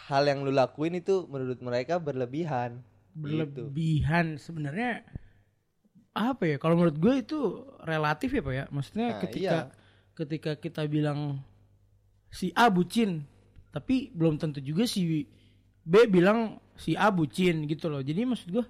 hal 0.00 0.22
yang 0.24 0.40
lu 0.40 0.50
lakuin 0.50 0.94
itu 0.96 1.26
menurut 1.26 1.58
mereka 1.60 1.98
berlebihan. 1.98 2.80
Gitu. 3.10 3.66
berlebihan 3.66 4.38
sebenarnya 4.38 5.02
apa 6.10 6.46
ya 6.46 6.56
kalau 6.56 6.78
menurut 6.78 6.94
gue 6.94 7.14
itu 7.18 7.38
relatif 7.82 8.30
ya 8.30 8.40
pak 8.40 8.54
ya 8.54 8.64
maksudnya 8.70 9.08
Nah, 9.10 9.18
ketika 9.20 9.56
iya. 9.66 9.74
ketika 10.14 10.52
kita 10.54 10.82
bilang 10.86 11.42
si 12.28 12.54
A 12.54 12.70
bucin 12.70 13.26
tapi 13.70 14.10
belum 14.10 14.36
tentu 14.36 14.58
juga 14.58 14.84
si 14.84 15.26
B 15.80 15.94
bilang 16.06 16.38
si 16.74 16.92
A 16.92 17.08
bucin 17.08 17.64
gitu 17.64 17.86
loh 17.86 18.00
jadi 18.00 18.24
maksud 18.24 18.50
gue 18.50 18.66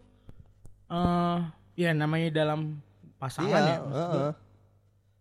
eh 0.88 1.38
ya 1.76 1.90
namanya 1.90 2.28
dalam 2.34 2.78
pasangan 3.16 3.48
Iya, 3.48 3.60
ya 3.66 3.78
maksud 3.80 4.06
gue. 4.06 4.20
heeh. 4.20 4.32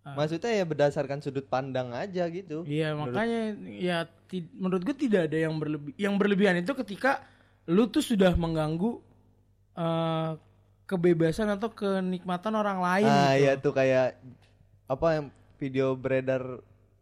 Maksudnya 0.10 0.52
ya 0.54 0.66
berdasarkan 0.66 1.20
sudut 1.20 1.46
pandang 1.46 1.94
aja 1.94 2.26
gitu. 2.28 2.66
Iya 2.66 2.98
makanya 2.98 3.54
ya 3.70 3.98
ti- 4.26 4.50
menurut 4.52 4.82
gue 4.82 4.96
tidak 4.98 5.30
ada 5.30 5.38
yang 5.38 5.54
berlebih 5.56 5.94
yang 5.96 6.18
berlebihan 6.18 6.58
itu 6.58 6.74
ketika 6.74 7.22
lu 7.66 7.86
tuh 7.86 8.02
sudah 8.02 8.34
mengganggu 8.34 8.98
eh, 9.76 10.32
kebebasan 10.84 11.54
atau 11.54 11.70
kenikmatan 11.70 12.54
orang 12.54 12.82
lain 12.82 13.06
Ah 13.06 13.32
gitu. 13.32 13.40
iya 13.40 13.52
tuh 13.56 13.70
kayak 13.72 14.18
apa 14.90 15.08
yang 15.14 15.26
video 15.56 15.94
beredar 15.94 16.42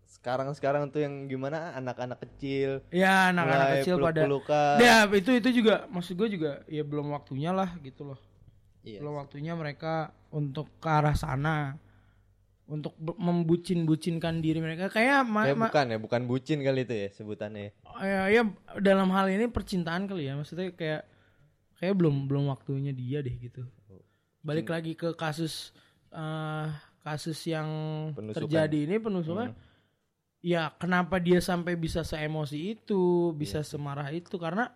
sekarang-sekarang 0.07 0.87
tuh 0.87 1.03
yang 1.03 1.27
gimana 1.27 1.75
anak-anak 1.75 2.23
kecil 2.23 2.79
Ya 2.89 3.29
anak-anak 3.35 3.83
kecil 3.83 3.95
pada 3.99 4.23
peluk-pelukan. 4.23 4.75
Ya 4.79 5.03
itu 5.11 5.31
itu 5.35 5.49
juga 5.61 5.83
maksud 5.91 6.15
gue 6.15 6.29
juga 6.31 6.63
ya 6.65 6.83
belum 6.87 7.11
waktunya 7.11 7.51
lah 7.51 7.75
gitu 7.83 8.07
loh. 8.07 8.19
Iya. 8.87 9.03
Belum 9.03 9.19
waktunya 9.19 9.51
mereka 9.53 10.15
untuk 10.31 10.71
ke 10.79 10.87
arah 10.87 11.11
sana 11.13 11.75
untuk 12.67 12.95
membucin-bucinkan 12.99 14.43
diri 14.43 14.59
mereka 14.59 14.91
kayak 14.91 15.23
ma- 15.23 15.47
ma- 15.55 15.71
bukan 15.71 15.87
ya, 15.87 15.97
bukan 16.03 16.21
bucin 16.27 16.59
kali 16.59 16.83
itu 16.83 16.95
ya 16.95 17.07
sebutannya. 17.15 17.71
ya, 18.03 18.27
ya 18.27 18.41
dalam 18.83 19.07
hal 19.15 19.31
ini 19.31 19.47
percintaan 19.47 20.03
kali 20.03 20.27
ya 20.27 20.35
maksudnya 20.35 20.75
kayak 20.75 21.07
kayak 21.79 21.95
belum 21.95 22.27
belum 22.27 22.51
waktunya 22.51 22.91
dia 22.91 23.23
deh 23.23 23.31
gitu 23.39 23.63
balik 24.43 24.67
lagi 24.67 24.99
ke 24.99 25.15
kasus 25.15 25.71
eh, 26.11 26.67
kasus 27.07 27.39
yang 27.47 27.67
Penusukan. 28.11 28.35
terjadi 28.51 28.79
ini 28.83 28.95
penusukan 28.99 29.55
ya 30.47 30.71
kenapa 30.79 31.19
dia 31.19 31.43
sampai 31.43 31.75
bisa 31.75 32.07
seemosi 32.07 32.79
itu 32.79 33.35
bisa 33.35 33.59
semarah 33.67 34.07
itu 34.15 34.39
karena 34.39 34.71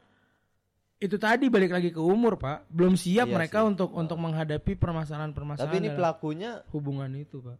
itu 1.00 1.16
tadi 1.16 1.48
balik 1.48 1.72
lagi 1.72 1.90
ke 1.96 2.01
umur 2.04 2.36
pak 2.36 2.68
belum 2.68 3.00
siap 3.00 3.32
Iya 3.32 3.36
mereka 3.40 3.63
sih. 3.63 3.72
untuk 3.72 3.90
untuk 3.96 4.20
menghadapi 4.20 4.75
permasalahan-permasalahan 4.75 5.72
Tapi 5.72 5.80
ini 5.80 5.90
pelakunya 5.96 6.60
hubungan 6.75 7.10
itu 7.16 7.40
pak 7.40 7.58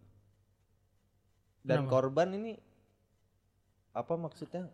dan 1.63 1.86
Kenapa? 1.86 1.91
korban 1.94 2.30
ini 2.36 2.51
apa 3.91 4.13
maksudnya? 4.18 4.72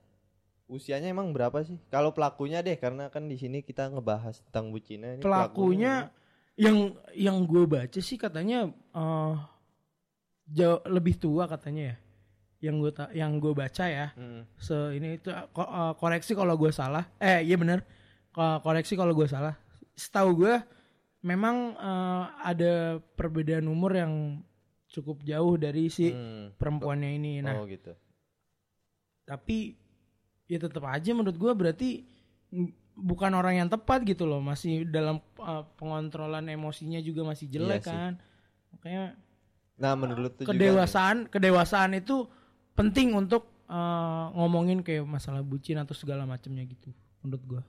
Usianya 0.68 1.10
emang 1.16 1.32
berapa 1.32 1.64
sih? 1.64 1.80
Kalau 1.88 2.12
pelakunya 2.12 2.60
deh, 2.60 2.76
karena 2.76 3.08
kan 3.08 3.32
di 3.32 3.40
sini 3.40 3.64
kita 3.64 3.88
ngebahas 3.88 4.44
tentang 4.48 4.70
bucina. 4.70 5.16
Ini 5.16 5.24
pelakunya 5.24 6.12
yang 6.60 6.96
yang 7.16 7.38
gue 7.48 7.64
baca 7.64 8.00
sih 8.02 8.18
katanya 8.20 8.68
eh 8.72 9.36
jauh 10.48 10.82
lebih 10.90 11.20
tua 11.22 11.46
katanya 11.46 11.94
ya 11.94 11.98
yang 12.60 12.78
gue 12.78 12.90
yang 13.14 13.38
gue 13.38 13.54
baca 13.54 13.86
ya 13.86 14.08
Hmm. 14.12 14.42
se 14.56 14.74
ini 14.92 15.16
itu 15.16 15.30
ko- 15.52 15.68
eh, 15.68 15.94
koreksi 15.94 16.34
kalau 16.34 16.54
gue 16.54 16.72
salah 16.72 17.06
eh 17.18 17.42
iya 17.42 17.54
bener 17.54 17.86
Ko- 18.30 18.60
koreksi 18.60 18.94
kalau 18.94 19.14
gue 19.14 19.26
salah 19.26 19.54
setahu 19.94 20.30
gue 20.40 20.56
memang 21.22 21.56
eh, 21.74 22.24
ada 22.44 22.74
perbedaan 23.14 23.66
umur 23.66 23.94
yang 23.94 24.14
cukup 24.88 25.22
jauh 25.22 25.54
dari 25.56 25.86
si 25.88 26.10
Hmm. 26.10 26.54
perempuannya 26.54 27.10
ini 27.14 27.34
nah 27.40 27.56
Oh 27.56 27.66
gitu. 27.66 27.94
tapi 29.24 29.76
ya 30.46 30.58
tetap 30.58 30.84
aja 30.84 31.12
menurut 31.12 31.36
gua 31.36 31.52
berarti 31.52 32.08
bukan 32.96 33.32
orang 33.32 33.60
yang 33.60 33.70
tepat 33.70 34.02
gitu 34.02 34.24
loh 34.24 34.40
masih 34.40 34.88
dalam 34.88 35.20
uh, 35.38 35.68
pengontrolan 35.76 36.48
emosinya 36.48 36.98
juga 36.98 37.22
masih 37.24 37.46
jelek 37.48 37.84
Iya 37.84 37.86
sih. 37.86 37.92
kan 37.92 38.14
makanya 38.72 39.04
Nah, 39.78 39.94
menurut 39.94 40.34
juga 40.34 40.50
kedewasaan 40.50 41.30
kedewasaan 41.30 41.94
itu 41.94 42.26
penting 42.78 43.12
untuk 43.12 43.50
uh, 43.66 44.30
ngomongin 44.32 44.86
kayak 44.86 45.04
masalah 45.04 45.42
bucin 45.42 45.76
atau 45.76 45.92
segala 45.92 46.24
macamnya 46.24 46.62
gitu 46.64 46.94
menurut 47.20 47.44
gua. 47.44 47.64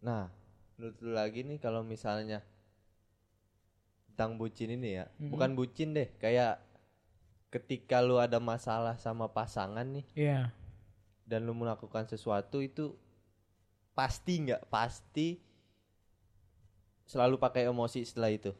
Nah, 0.00 0.32
menurut 0.74 0.96
lu 0.98 1.12
lagi 1.12 1.44
nih 1.44 1.60
kalau 1.60 1.84
misalnya 1.84 2.40
tentang 4.08 4.36
bucin 4.36 4.72
ini 4.72 4.96
ya, 4.96 5.04
Mhm. 5.16 5.28
bukan 5.28 5.50
bucin 5.52 5.92
deh, 5.92 6.08
kayak 6.16 6.60
ketika 7.48 8.00
lu 8.00 8.16
ada 8.16 8.36
masalah 8.36 8.96
sama 8.96 9.26
pasangan 9.26 9.84
nih 9.84 10.06
Iya. 10.14 10.40
dan 11.24 11.44
lu 11.44 11.52
melakukan 11.52 12.06
sesuatu 12.06 12.60
itu 12.60 12.96
pasti 13.92 14.40
nggak 14.40 14.70
pasti 14.70 15.36
selalu 17.04 17.36
pakai 17.36 17.66
emosi 17.66 18.06
setelah 18.06 18.30
itu 18.30 18.54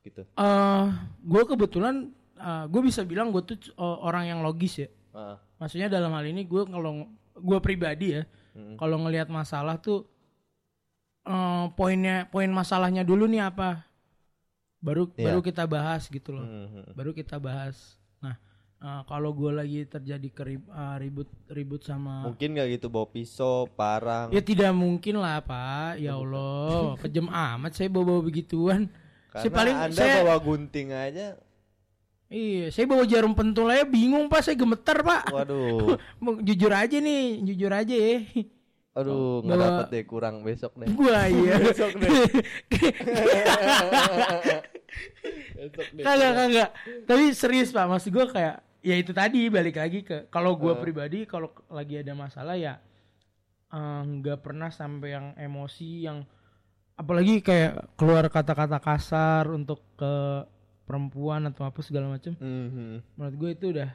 gitu. 0.00 0.22
Eh 0.24 0.86
gue 1.20 1.42
kebetulan 1.44 2.14
gue 2.70 2.80
bisa 2.80 3.02
bilang 3.02 3.34
gue 3.34 3.42
tuh 3.42 3.58
uh, 3.74 3.98
orang 4.00 4.30
yang 4.30 4.40
logis 4.40 4.78
ya 4.78 4.88
Maksudnya 5.56 5.88
dalam 5.88 6.10
hal 6.10 6.24
ini 6.24 6.42
gue 6.42 6.62
kalau 6.64 7.06
gue 7.34 7.58
pribadi 7.58 8.12
ya 8.12 8.22
Mm-mm. 8.52 8.74
kalau 8.76 8.98
ngelihat 8.98 9.26
masalah 9.28 9.78
tuh 9.78 10.06
eh, 11.24 11.64
poinnya 11.72 12.26
poin 12.26 12.48
masalahnya 12.48 13.02
dulu 13.02 13.26
nih 13.26 13.42
apa 13.44 13.84
baru 14.78 15.10
Iya. 15.12 15.30
baru 15.30 15.40
kita 15.40 15.64
bahas 15.66 16.06
gitu 16.06 16.30
loh 16.32 16.46
Mhm. 16.46 16.94
baru 16.94 17.10
kita 17.12 17.36
bahas 17.36 17.98
nah 18.18 18.38
eh, 18.78 19.02
kalau 19.04 19.30
gue 19.32 19.50
lagi 19.52 19.80
terjadi 19.84 20.28
kerib, 20.28 20.62
eh, 20.64 20.96
ribut 20.98 21.26
ribut 21.48 21.82
sama 21.82 22.22
Mungkin 22.24 22.54
gak 22.54 22.68
gitu 22.72 22.86
bawa 22.86 23.06
pisau, 23.06 23.66
parang. 23.68 24.30
ya 24.30 24.38
tidak 24.38 24.70
mungkin 24.72 25.18
lah 25.18 25.38
pak 25.40 25.98
ya 25.98 26.14
Allah 26.14 26.94
kejem 27.02 27.26
amat 27.26 27.72
saya 27.72 27.88
bawa 27.88 28.04
bawa 28.08 28.20
begituan 28.24 28.86
Karena 29.28 29.42
saya 29.44 29.50
paling 29.52 29.76
Anda 29.76 29.94
saya 29.94 30.14
bawa 30.22 30.36
gunting 30.40 30.88
aja. 30.90 31.26
Iya 32.28 32.68
saya 32.68 32.84
bawa 32.84 33.04
jarum 33.04 33.32
pentul 33.32 33.66
aja 33.66 33.82
bingung 33.82 34.26
pak 34.26 34.42
saya 34.42 34.54
gemeter 34.54 35.00
pak 35.00 35.28
Waduh. 35.28 35.96
Jujur 36.46 36.70
aja 36.70 36.96
nih 36.96 37.40
jujur 37.42 37.70
aja 37.70 37.92
ya 37.92 38.18
Aduh, 38.94 39.40
nggak 39.40 39.54
Bawa- 39.54 39.68
dapet 39.70 39.86
deh 39.88 40.04
kurang 40.04 40.42
besok 40.42 40.74
deh. 40.74 40.90
gua 40.90 41.24
iya 41.30 41.54
Besok 41.56 41.92
deh. 41.94 42.10
kagak 45.98 46.32
kagak 46.34 46.70
tapi 47.04 47.24
serius 47.32 47.70
pak 47.70 47.86
maksud 47.86 48.10
gue 48.10 48.26
kayak 48.28 48.56
ya 48.80 48.94
itu 48.94 49.10
tadi 49.10 49.46
balik 49.48 49.76
lagi 49.76 50.00
ke 50.02 50.26
kalau 50.28 50.54
gue 50.54 50.72
Eh. 50.72 50.78
pribadi 50.78 51.18
kalau 51.24 51.50
lagi 51.68 51.98
ada 51.98 52.12
masalah 52.12 52.54
ya 52.54 52.78
eh, 53.68 54.00
nggak 54.02 54.38
pernah 54.40 54.68
sampai 54.68 55.08
yang 55.10 55.26
emosi 55.36 55.90
yang 56.02 56.22
apalagi 56.94 57.38
kayak 57.40 57.94
keluar 57.94 58.26
kata-kata 58.26 58.78
kasar 58.78 59.46
untuk 59.48 59.82
ke 59.94 60.42
perempuan 60.88 61.44
atau 61.44 61.68
apa 61.68 61.84
segala 61.84 62.08
macam 62.08 62.32
Mhm. 62.40 63.04
menurut 63.20 63.36
gue 63.36 63.50
itu 63.52 63.66
udah 63.76 63.90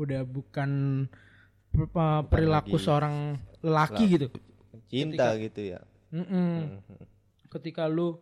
udah 0.00 0.20
bukan 0.24 0.70
per- 1.68 1.92
pe- 1.92 2.24
perilaku 2.32 2.80
lagi 2.80 2.84
seorang 2.88 3.16
lelaki 3.60 4.04
gitu 4.08 4.26
Cinta 4.88 5.36
gitu 5.36 5.60
ya. 5.76 5.80
Mm-mm. 6.08 6.80
Mhm. 6.80 7.04
ketika 7.52 7.84
lu 7.84 8.16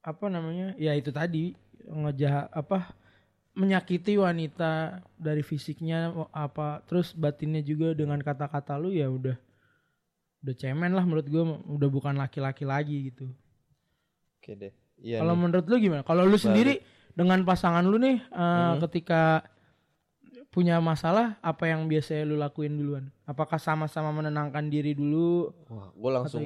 apa 0.00 0.26
namanya 0.32 0.72
ya 0.80 0.96
itu 0.96 1.12
tadi 1.12 1.52
ngejahat 1.84 2.48
apa 2.50 2.96
menyakiti 3.56 4.16
wanita 4.16 5.00
dari 5.16 5.40
fisiknya 5.40 6.12
apa 6.32 6.80
terus 6.84 7.12
batinnya 7.12 7.60
juga 7.60 7.92
dengan 7.96 8.20
kata-kata 8.20 8.76
lu 8.76 8.92
ya 8.92 9.08
udah 9.08 9.36
udah 10.44 10.54
cemen 10.56 10.92
lah 10.92 11.02
menurut 11.02 11.26
gue 11.26 11.42
udah 11.68 11.88
bukan 11.90 12.14
laki-laki 12.16 12.64
lagi 12.64 13.12
gitu 13.12 13.28
Oke 14.38 14.54
deh. 14.54 14.70
Iya 14.98 15.20
kalau 15.20 15.34
menurut 15.34 15.64
lu 15.64 15.76
gimana 15.78 16.02
kalau 16.02 16.22
lu 16.22 16.36
sendiri 16.36 16.80
dengan 17.12 17.40
pasangan 17.42 17.82
lu 17.82 17.96
nih 17.96 18.16
eh, 18.18 18.36
Hmm. 18.36 18.80
ketika 18.82 19.44
punya 20.48 20.80
masalah 20.80 21.36
apa 21.40 21.66
yang 21.66 21.84
biasanya 21.84 22.24
lu 22.24 22.34
lakuin 22.34 22.74
duluan 22.74 23.04
apakah 23.22 23.56
sama-sama 23.56 24.08
menenangkan 24.10 24.66
diri 24.66 24.92
dulu 24.92 25.52
Wah, 25.66 25.92
gue 25.92 26.10
langsung 26.10 26.44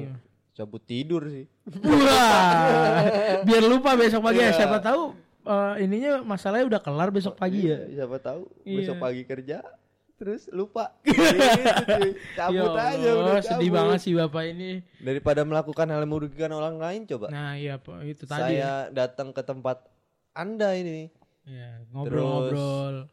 cabut 0.50 0.82
tidur 0.82 1.24
sih. 1.24 1.46
Wah, 1.80 3.00
biar 3.40 3.64
lupa 3.64 3.94
besok 3.94 4.20
pagi 4.22 4.40
ya. 4.40 4.50
Iya. 4.50 4.58
Siapa 4.58 4.78
tahu 4.78 5.02
eh, 5.40 5.74
ininya 5.80 6.20
masalahnya 6.20 6.66
udah 6.68 6.80
kelar 6.80 7.08
besok 7.08 7.34
pagi 7.34 7.64
ya. 7.64 7.86
Iya, 7.86 8.02
Siapa 8.02 8.18
tahu 8.18 8.42
Iya. 8.62 8.76
besok 8.76 8.96
pagi 8.98 9.22
kerja 9.24 9.62
terus 10.20 10.42
lupa. 10.50 10.92
Gitu, 11.00 11.16
cuy. 11.88 12.10
cabut 12.36 12.70
Ya 12.70 12.84
aja 12.92 13.10
udah 13.10 13.40
sedih 13.40 13.56
cabut. 13.66 13.76
banget 13.80 13.98
sih 13.98 14.12
bapak 14.14 14.42
ini. 14.46 14.70
Daripada 14.98 15.40
melakukan 15.42 15.86
hal 15.86 15.98
yang 15.98 16.12
merugikan 16.12 16.52
orang 16.52 16.76
lain 16.76 17.00
coba. 17.06 17.26
Nah 17.28 17.56
iya 17.56 17.74
pak 17.76 18.04
itu 18.04 18.24
tadi. 18.24 18.36
ya. 18.36 18.44
Saya 18.44 18.72
datang 18.90 19.32
ke 19.32 19.40
tempat 19.40 19.80
Anda 20.30 20.72
ini 20.74 21.08
Ya, 21.42 21.80
ngobrol-ngobrol. 21.90 23.08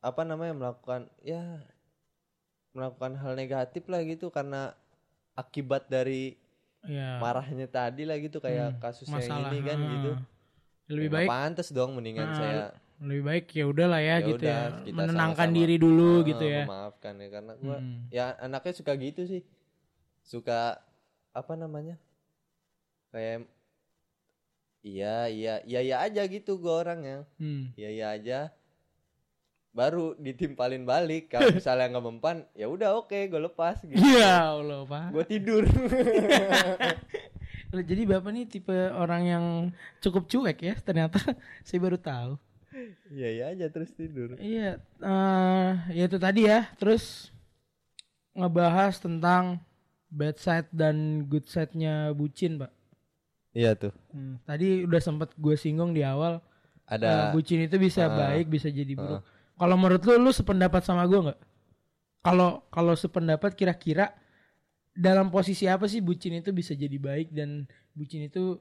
apa 0.00 0.22
namanya 0.22 0.54
melakukan 0.54 1.00
ya 1.20 1.42
melakukan 2.72 3.12
hal 3.14 3.34
negatif 3.34 3.84
lah 3.86 4.00
gitu 4.00 4.30
karena 4.30 4.72
akibat 5.34 5.86
dari 5.86 6.38
Ya. 6.82 7.18
marahnya 7.18 7.66
tadi 7.66 8.02
lah 8.02 8.16
gitu 8.16 8.38
kayak 8.38 8.74
Hmm, 8.74 8.80
kasusnya 8.80 9.18
masalah. 9.20 9.50
ini 9.50 9.60
kan 9.60 9.78
gitu. 9.80 10.10
Lebih 10.88 11.08
Ya, 11.08 11.14
baik 11.14 11.28
pantas 11.28 11.68
dong 11.70 11.94
mendingan 11.94 12.26
Ah, 12.26 12.34
saya 12.34 12.62
lebih 13.02 13.22
baik 13.24 13.46
ya 13.50 13.64
udahlah 13.66 13.98
ya, 13.98 14.16
Ya 14.16 14.16
gitu 14.24 14.44
ya. 14.44 14.78
kita 14.80 14.94
Menenangkan 14.94 15.34
sama-sama, 15.50 15.58
diri 15.58 15.76
dulu 15.76 16.10
ah, 16.14 16.24
gitu 16.24 16.44
ya. 16.46 16.62
Memaafkan 16.64 17.14
ya 17.18 17.28
karena 17.28 17.52
gua 17.58 17.76
Hmm. 17.76 17.98
ya 18.08 18.24
anaknya 18.38 18.72
suka 18.72 18.92
gitu 18.94 19.22
sih. 19.24 19.42
Suka 20.22 20.78
apa 21.32 21.52
namanya? 21.54 21.98
Kayak 23.10 23.50
iya 24.82 25.26
iya 25.26 25.54
iya 25.62 25.80
iya 25.80 25.96
aja 26.00 26.22
gitu 26.24 26.56
gua 26.56 26.80
orangnya. 26.80 27.26
Hmm. 27.36 27.74
Iya 27.74 27.88
iya 27.90 28.06
aja. 28.12 28.40
Baru 29.72 30.12
ditimpalin 30.16 30.84
balik. 30.84 31.28
Kalau 31.28 31.48
misalnya 31.56 31.88
nggak 31.90 32.06
mempan, 32.06 32.36
ya 32.52 32.68
udah 32.68 32.92
oke, 32.94 33.16
gue 33.16 33.40
lepas 33.42 33.80
gitu. 33.82 33.96
Ya 33.98 34.52
Allah 34.52 34.84
pak. 34.84 35.10
Gue 35.10 35.24
tidur. 35.24 35.64
Jadi 37.72 38.04
bapak 38.04 38.30
nih 38.30 38.44
tipe 38.44 38.76
orang 38.92 39.22
yang 39.24 39.44
cukup 39.98 40.28
cuek 40.28 40.60
ya 40.60 40.74
ternyata. 40.76 41.16
Saya 41.64 41.80
baru 41.80 41.96
tahu. 41.96 42.36
Iya 43.12 43.28
iya 43.28 43.44
aja 43.52 43.66
terus 43.68 43.92
tidur. 43.92 44.34
Iya, 44.40 44.80
eh 45.04 45.72
ya 45.92 46.04
itu 46.08 46.16
tadi 46.16 46.48
ya. 46.48 46.68
Terus 46.80 47.28
ngebahas 48.32 48.96
tentang 48.96 49.60
bad 50.08 50.36
side 50.40 50.68
dan 50.72 51.28
good 51.28 51.44
side-nya 51.48 52.12
bucin, 52.16 52.56
Pak. 52.56 52.72
Iya 53.52 53.76
tuh. 53.76 53.92
Hmm, 54.12 54.40
tadi 54.48 54.84
udah 54.88 55.00
sempet 55.00 55.36
gue 55.36 55.56
singgung 55.56 55.92
di 55.92 56.00
awal. 56.00 56.40
Ada 56.88 57.32
bucin 57.32 57.60
itu 57.64 57.76
bisa 57.76 58.08
Ah. 58.08 58.16
baik, 58.28 58.48
bisa 58.48 58.68
jadi 58.68 58.92
buruk. 58.96 59.22
Kalau 59.56 59.76
menurut 59.76 60.02
lu, 60.08 60.28
lu 60.28 60.32
sependapat 60.32 60.80
sama 60.82 61.04
gue 61.04 61.20
nggak? 61.28 61.40
Kalau 62.24 62.64
kalau 62.72 62.94
sependapat 62.96 63.52
kira-kira 63.52 64.12
dalam 64.92 65.28
posisi 65.32 65.64
apa 65.68 65.88
sih 65.88 66.00
bucin 66.04 66.36
itu 66.36 66.52
bisa 66.52 66.72
jadi 66.72 66.96
baik 66.96 67.32
dan 67.32 67.64
bucin 67.92 68.28
itu 68.28 68.60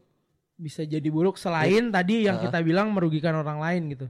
bisa 0.61 0.85
jadi 0.85 1.09
buruk 1.09 1.35
selain 1.35 1.89
tadi 1.89 2.23
yang 2.23 2.37
Ah. 2.37 2.43
kita 2.45 2.61
bilang 2.61 2.93
merugikan 2.93 3.33
orang 3.33 3.57
lain 3.57 3.83
gitu. 3.89 4.07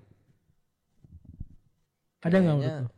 Ada 2.21 2.37
nggak 2.37 2.55
menurut 2.55 2.75
lu? 2.77 2.89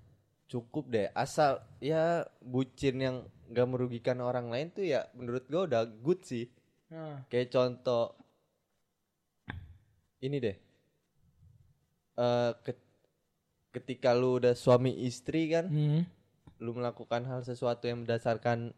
cukup 0.50 0.84
deh. 0.90 1.08
Asal 1.14 1.62
ya 1.78 2.04
bucin 2.40 2.98
yang 2.98 3.16
nggak 3.48 3.68
merugikan 3.68 4.18
orang 4.20 4.50
lain 4.50 4.70
tuh 4.70 4.84
ya 4.84 5.06
menurut 5.14 5.46
gue 5.46 5.62
udah 5.64 5.86
good 5.86 6.22
sih. 6.22 6.50
Nah. 6.90 7.24
Kayak 7.28 7.50
contoh 7.50 8.18
ini 10.20 10.38
deh. 10.40 10.58
Eh 12.14 12.52
ke- 12.62 12.86
ketika 13.72 14.14
lu 14.14 14.38
udah 14.38 14.54
suami 14.54 15.02
istri 15.02 15.50
kan, 15.50 15.66
Hmm. 15.66 16.02
lu 16.58 16.74
melakukan 16.74 17.26
hal 17.26 17.42
sesuatu 17.42 17.86
yang 17.86 18.06
berdasarkan 18.06 18.70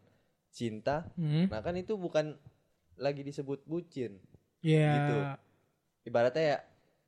cinta, 0.48 1.04
Hmm. 1.14 1.52
nah 1.52 1.60
kan 1.60 1.76
itu 1.76 1.92
bukan 1.94 2.32
lagi 2.96 3.20
disebut 3.20 3.60
bucin. 3.64 4.16
Ya. 4.66 4.90
Gitu. 4.98 5.16
Ibaratnya 6.06 6.42
ya 6.42 6.58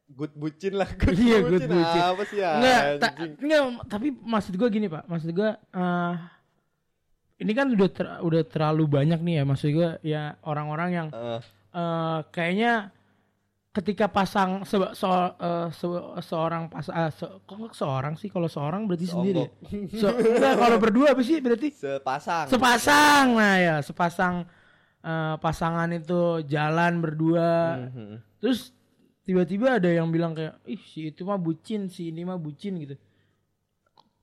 good 0.08 0.32
bucin 0.38 0.78
lah. 0.78 0.86
Good 0.94 1.18
Iya, 1.18 1.38
good 1.42 1.66
bucin. 1.66 2.00
Apa 2.06 2.22
sih 2.24 2.38
ya? 2.38 2.50
Enggak, 2.54 2.82
ta- 3.02 3.16
enggak, 3.18 3.60
tapi 3.90 4.08
maksud 4.14 4.54
gua 4.54 4.68
gini, 4.70 4.86
Pak. 4.86 5.04
Maksud 5.10 5.30
gua 5.34 5.50
eh 5.74 6.14
ini 7.38 7.52
kan 7.54 7.70
udah 7.70 7.88
ter- 7.90 8.18
udah 8.22 8.42
terlalu 8.46 8.84
banyak 8.90 9.20
nih 9.22 9.34
ya 9.38 9.44
maksud 9.46 9.70
gua 9.70 9.90
ya 10.02 10.34
orang-orang 10.42 10.90
yang 10.90 11.08
Eh, 11.14 11.38
eh 11.70 12.18
kayaknya 12.34 12.90
ketika 13.70 14.10
pasang 14.10 14.66
se 14.66 14.74
so- 14.98 15.34
eh, 15.38 15.68
se- 15.70 16.08
seorang 16.26 16.66
pas 16.66 16.82
ah, 16.90 17.14
se- 17.14 17.30
kok 17.46 17.54
nggak 17.54 17.76
seorang 17.78 18.14
sih 18.18 18.26
kalau 18.26 18.50
seorang 18.50 18.90
berarti 18.90 19.06
sendiri 19.06 19.46
ya? 19.46 19.50
So, 20.02 20.08
enggak, 20.10 20.54
kalau 20.58 20.76
berdua 20.82 21.14
apa 21.14 21.22
sih 21.22 21.38
berarti 21.38 21.70
sepasang. 21.70 22.50
sepasang 22.50 23.26
nah 23.38 23.54
ya 23.54 23.74
sepasang 23.78 24.42
eh, 25.02 25.34
pasangan 25.38 25.88
itu 25.94 26.42
jalan 26.46 26.98
berdua 27.02 27.50
Mhm. 27.90 28.14
Terus 28.38 28.70
tiba-tiba 29.26 29.76
ada 29.82 29.90
yang 29.90 30.08
bilang 30.08 30.32
kayak, 30.32 30.56
ih 30.64 30.78
si 30.80 31.10
itu 31.10 31.26
mah 31.26 31.36
bucin, 31.36 31.90
si 31.90 32.08
ini 32.08 32.22
mah 32.22 32.38
bucin 32.38 32.78
gitu. 32.78 32.94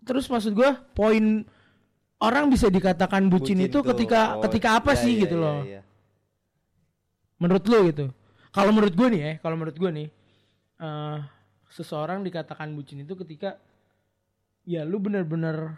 Terus 0.02 0.26
maksud 0.32 0.56
gua 0.56 0.78
poin 0.96 1.44
orang 2.24 2.48
bisa 2.48 2.72
dikatakan 2.72 3.28
bucin, 3.28 3.60
itu 3.60 3.84
tuh. 3.84 3.92
ketika 3.92 4.40
Oh, 4.40 4.42
ketika 4.48 4.80
apa 4.80 4.96
iya, 4.96 5.02
sih 5.04 5.14
iya, 5.20 5.22
gitu 5.28 5.36
iya, 5.38 5.44
loh. 5.44 5.60
iya. 5.68 5.82
Menurut 7.44 7.64
lo 7.68 7.78
gitu. 7.92 8.06
Kalau 8.56 8.72
menurut 8.72 8.96
gua 8.96 9.08
nih 9.12 9.20
ya, 9.20 9.32
kalau 9.44 9.56
menurut 9.60 9.76
gua 9.76 9.92
nih 9.92 10.08
eh 10.80 11.18
seseorang 11.76 12.24
dikatakan 12.24 12.72
bucin 12.72 13.04
itu 13.04 13.20
ketika 13.20 13.60
ya 14.64 14.88
lu 14.88 14.96
bener-bener 15.04 15.76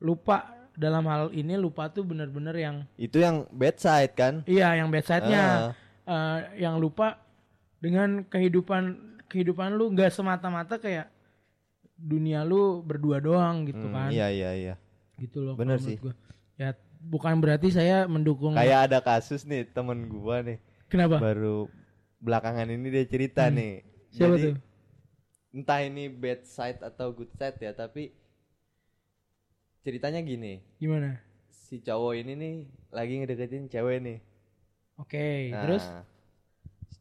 lupa 0.00 0.55
dalam 0.76 1.04
hal 1.04 1.32
ini 1.32 1.56
lupa 1.56 1.88
tuh 1.88 2.04
bener-bener 2.04 2.52
yang 2.54 2.76
Itu 2.94 3.16
yang 3.18 3.48
bad 3.50 3.76
side 3.76 4.12
kan? 4.12 4.44
iya 4.44 4.76
yang 4.76 4.88
bad 4.88 5.02
side-nya. 5.02 5.44
Ah. 5.44 5.72
eh, 6.06 6.62
yang 6.62 6.76
lupa 6.76 7.18
dengan 7.76 8.22
kehidupan 8.22 8.96
kehidupan 9.26 9.74
lu 9.74 9.90
nggak 9.90 10.08
semata-mata 10.08 10.76
kayak 10.76 11.10
dunia 11.92 12.44
lu 12.44 12.80
berdua 12.80 13.18
doang 13.18 13.64
gitu 13.64 13.82
Hmm, 13.82 13.94
kan 13.96 14.08
Iya 14.12 14.28
iya 14.28 14.50
iya. 14.52 14.74
gitu 15.16 15.40
loh 15.42 15.56
Bener 15.56 15.80
sih. 15.80 15.96
gua. 15.96 16.12
ya 16.54 16.76
bukan 17.00 17.38
berarti 17.38 17.68
saya 17.68 18.04
mendukung 18.04 18.52
Kayak 18.52 18.92
ada 18.92 18.98
kasus 19.00 19.42
nih 19.42 19.64
temen 19.66 20.06
gua 20.06 20.40
nih 20.40 20.60
kenapa 20.86 21.16
baru 21.16 21.66
belakangan 22.18 22.68
ini 22.68 22.86
dia 22.90 23.04
cerita 23.04 23.48
Hmm. 23.48 23.56
nih. 23.56 23.72
siapa 24.12 24.36
Jadi, 24.36 24.44
tuh 24.46 24.56
Entah 25.52 25.80
ini 25.80 26.04
bad 26.06 26.44
side 26.44 26.80
atau 26.80 27.10
good 27.10 27.32
side 27.32 27.56
ya, 27.56 27.72
tapi 27.72 28.12
ceritanya 29.86 30.18
gini. 30.20 30.58
gimana 30.76 31.22
Si 31.48 31.78
cowok 31.78 32.18
ini 32.18 32.32
nih 32.34 32.54
lagi 32.90 33.22
ngedeketin 33.22 33.66
cewek 33.66 34.02
nih. 34.02 34.18
oke 34.96 35.28
Nah, 35.50 35.62
terus 35.62 35.84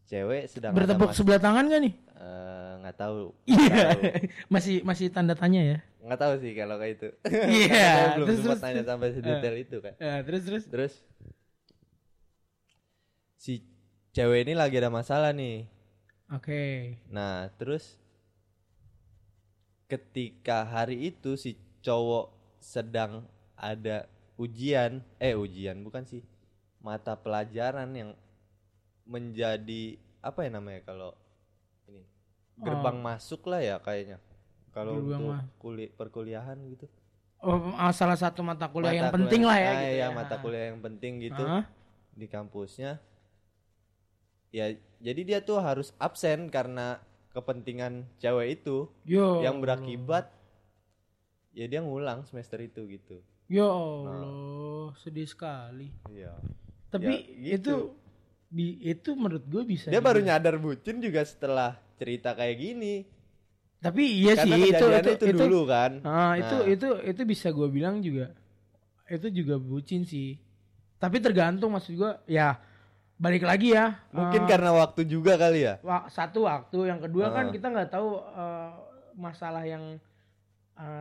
cewek 0.05 0.45
sedang 0.45 0.71
bertepuk 0.71 1.09
mas- 1.09 1.17
sebelah 1.17 1.41
tangan 1.41 1.65
gak 1.65 1.81
nih 1.81 1.93
eh, 2.15 2.71
nggak 2.79 2.95
tahu. 2.95 3.33
Iya. 3.45 3.89
Masih 4.53 4.85
masih 4.85 5.09
tanda 5.09 5.33
tanya 5.33 5.61
ya. 5.61 5.77
Nggak 5.99 6.19
tahu 6.21 6.33
sih 6.37 6.53
kalau 6.53 6.77
kayak 6.77 6.93
itu. 6.95 7.09
Iya, 7.25 7.85
Saya 7.97 8.07
belum 8.15 8.27
terus, 8.29 8.37
sempat 8.37 8.49
terus, 8.53 8.61
tanya 8.61 8.75
terus. 8.77 8.89
sampai 8.93 9.07
sedetail 9.11 9.55
itu 9.57 9.77
kan. 9.81 9.93
Ya, 9.97 10.13
terus 10.21 10.41
terus. 10.45 10.63
Terus 10.69 10.93
si 13.35 13.65
cewek 14.13 14.45
ini 14.45 14.53
lagi 14.53 14.77
ada 14.77 14.89
masalah 14.89 15.33
nih. 15.33 15.65
Oke. 16.29 16.61
Nah, 17.09 17.49
terus 17.57 17.97
ketika 19.85 20.65
hari 20.65 21.09
itu 21.09 21.37
si 21.37 21.53
cowok 21.81 22.33
sedang 22.65 23.29
ada 23.53 24.09
ujian, 24.41 25.05
eh 25.21 25.37
ujian 25.37 25.85
bukan 25.85 26.03
sih, 26.09 26.25
mata 26.81 27.13
pelajaran 27.13 27.93
yang 27.93 28.11
menjadi 29.05 30.01
apa 30.25 30.39
ya 30.41 30.49
namanya 30.49 30.81
kalau 30.81 31.13
ini 31.85 32.01
gerbang 32.57 32.97
masuk 32.97 33.45
lah 33.45 33.61
ya 33.61 33.77
kayaknya. 33.77 34.17
Kalau 34.73 34.97
untuk 34.99 35.21
ma- 35.29 35.45
kuli, 35.61 35.85
perkuliahan 35.93 36.57
gitu. 36.73 36.89
Oh, 37.45 37.71
ah, 37.77 37.93
salah 37.93 38.17
satu 38.17 38.41
mata 38.41 38.65
kuliah 38.67 38.97
yang 38.97 39.07
Mata 39.13 39.15
penting 39.21 39.41
lah 39.45 39.57
ya 39.61 39.69
ah, 39.69 39.75
gitu 39.85 39.93
iya, 39.93 40.07
ya. 40.09 40.17
mata 40.17 40.35
kuliah 40.41 40.65
yang 40.73 40.81
penting 40.81 41.13
gitu 41.21 41.43
Hah? 41.45 41.63
di 42.17 42.25
kampusnya. 42.25 42.97
Ya, 44.55 44.71
jadi 45.03 45.21
dia 45.27 45.39
tuh 45.43 45.59
harus 45.61 45.91
absen 45.99 46.47
karena 46.47 47.03
kepentingan 47.35 48.07
cewek 48.17 48.63
itu 48.63 48.87
Yo. 49.03 49.43
yang 49.43 49.59
berakibat 49.59 50.31
ya 51.55 51.65
dia 51.65 51.79
ngulang 51.79 52.21
semester 52.23 52.59
itu 52.59 52.83
gitu. 52.85 53.23
Ya 53.47 53.63
Allah, 53.63 54.91
sedih 54.97 55.23
sekali. 55.23 55.87
Iya. 56.07 56.35
Tapi 56.89 57.13
Ya, 57.39 57.55
itu 57.55 57.71
gitu. 57.71 57.95
bi- 58.47 58.79
itu 58.83 59.09
menurut 59.13 59.43
gue 59.43 59.63
bisa. 59.63 59.87
Dia 59.87 59.97
baru 59.99 60.19
dibilang- 60.19 60.35
nyadar 60.35 60.55
bucin 60.57 60.99
juga 60.99 61.21
setelah 61.21 61.71
cerita 61.95 62.33
kayak 62.33 62.57
gini. 62.57 62.95
Tapi 63.77 64.01
iya 64.17 64.33
Karena 64.33 64.43
sih 64.43 64.61
itu 64.65 64.73
kejadiannya 64.81 65.13
itu, 65.13 65.25
itu, 65.25 65.37
dulu 65.39 65.61
kan. 65.65 65.91
Ah, 66.01 66.33
itu 66.35 66.55
Nah. 66.57 66.65
itu 66.67 66.87
itu 67.05 67.21
bisa 67.23 67.47
gue 67.49 67.69
bilang 67.69 68.01
juga 68.01 68.33
itu 69.05 69.27
juga 69.31 69.55
bucin 69.55 70.01
sih. 70.03 70.41
Tapi 70.97 71.21
tergantung 71.21 71.69
maksud 71.69 71.93
gue 71.93 72.11
ya 72.25 72.57
balik 73.15 73.45
lagi 73.45 73.71
ya. 73.71 73.93
Mungkin 74.09 74.43
eh, 74.43 74.47
karena 74.49 74.73
waktu 74.73 75.05
juga 75.05 75.37
kali 75.37 75.63
ya. 75.63 75.77
wa- 75.79 76.09
satu 76.09 76.43
waktu, 76.43 76.89
yang 76.89 76.97
kedua 76.97 77.29
kan 77.29 77.47
Ah. 77.47 77.53
kita 77.53 77.67
nggak 77.69 77.89
tahu 77.89 78.09
eh, 78.17 78.71
masalah 79.13 79.63
yang 79.63 80.01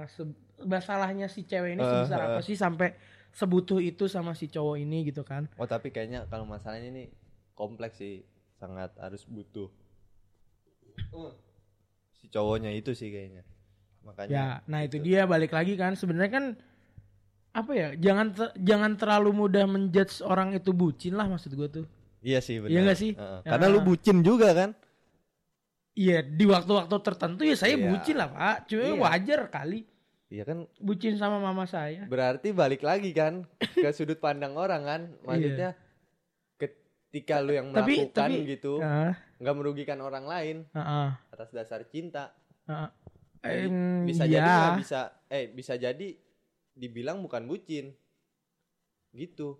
se- 0.06 0.43
masalahnya 0.62 1.26
si 1.26 1.42
cewek 1.42 1.74
ini 1.74 1.82
Ah, 1.82 1.90
sebesar 2.04 2.20
ah. 2.20 2.26
apa 2.30 2.40
sih 2.40 2.54
sampai 2.54 2.94
sebutuh 3.30 3.78
itu 3.78 4.06
sama 4.06 4.32
si 4.32 4.46
cowok 4.46 4.78
ini 4.78 5.10
gitu 5.10 5.22
kan. 5.22 5.50
Oh, 5.56 5.66
tapi 5.66 5.90
kayaknya 5.90 6.28
kalau 6.28 6.46
masalahnya 6.46 6.86
ini 6.86 7.04
kompleks 7.52 7.98
sih, 7.98 8.22
sangat 8.54 8.94
harus 8.96 9.26
butuh. 9.26 9.66
Si 12.14 12.26
cowoknya 12.30 12.70
itu 12.70 12.94
sih 12.94 13.10
kayaknya. 13.10 13.42
Makanya 14.04 14.30
Ya, 14.30 14.46
nah 14.66 14.80
itu 14.80 15.00
gitu. 15.00 15.06
dia 15.08 15.24
balik 15.24 15.50
lagi 15.50 15.74
kan 15.74 15.96
sebenarnya 15.96 16.30
kan 16.30 16.44
apa 17.50 17.72
ya? 17.72 17.88
Jangan 17.96 18.26
ter- 18.30 18.54
jangan 18.60 18.92
terlalu 18.94 19.30
mudah 19.32 19.64
menjudge 19.64 20.22
orang 20.22 20.52
itu 20.52 20.70
bucin 20.70 21.14
lah 21.14 21.26
maksud 21.26 21.50
gue 21.52 21.68
tuh. 21.72 21.86
Iya 22.20 22.38
sih 22.38 22.60
benar. 22.60 22.70
Iya 22.70 22.78
nggak 22.84 22.98
sih? 22.98 23.12
Heeh. 23.12 23.38
Ya. 23.42 23.48
Karena 23.50 23.66
lu 23.68 23.80
bucin 23.80 24.20
juga 24.20 24.54
kan? 24.54 24.70
Iya, 25.94 26.26
di 26.26 26.42
waktu-waktu 26.42 26.90
tertentu 27.00 27.46
ya 27.46 27.54
saya 27.54 27.78
Iya. 27.78 27.86
bucin 27.86 28.16
lah, 28.18 28.26
Pak. 28.28 28.56
Cuma 28.66 28.82
Iya. 28.82 28.94
wajar 28.98 29.40
kali 29.46 29.86
Iya 30.34 30.42
kan 30.44 30.58
bucin 30.76 31.14
sama 31.14 31.38
mama 31.38 31.62
saya. 31.64 32.02
berarti 32.04 32.50
balik 32.50 32.82
lagi 32.82 33.14
kan 33.14 33.46
ke 33.54 33.86
sudut 33.90 34.18
pandang 34.18 34.58
orang 34.58 34.82
kan? 34.82 35.00
Maksudnya 35.24 35.78
ketika 36.56 37.38
lu 37.38 37.54
yang 37.54 37.70
Tapi- 37.70 38.02
melakukan 38.02 38.30
tapi- 38.34 38.42
gitu 38.50 38.82
Heeh, 38.82 39.14
nggak 39.38 39.54
merugikan 39.54 40.00
orang 40.00 40.26
lain 40.26 40.56
heeh, 40.68 41.08
atas 41.30 41.50
dasar 41.50 41.86
cinta. 41.86 42.34
Jadi 43.38 43.68
Em, 43.68 44.02
bisa 44.02 44.24
iya. 44.24 44.40
jadi 44.40 44.68
bisa 44.74 45.00
eh 45.28 45.46
bisa 45.46 45.76
jadi 45.76 46.08
dibilang 46.74 47.22
bukan 47.22 47.46
bucin. 47.46 47.94
Gitu. 49.12 49.54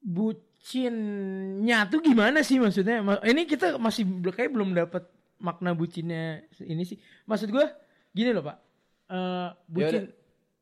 bucinnya 0.00 1.84
tuh 1.86 2.00
gimana 2.00 2.40
sih 2.40 2.56
maksudnya? 2.56 3.00
Ma- 3.00 3.20
Ini 3.20 3.44
kita 3.44 3.76
masih 3.76 4.04
kayak 4.22 4.48
belum 4.48 4.72
dapat 4.72 5.04
makna 5.38 5.72
bucinnya 5.72 6.44
ini 6.58 6.84
sih. 6.84 6.96
Maksud 7.24 7.48
gua 7.48 7.72
gini 8.10 8.28
loh, 8.30 8.44
Pak. 8.44 8.56
Eh 9.06 9.48
bucin. 9.66 10.08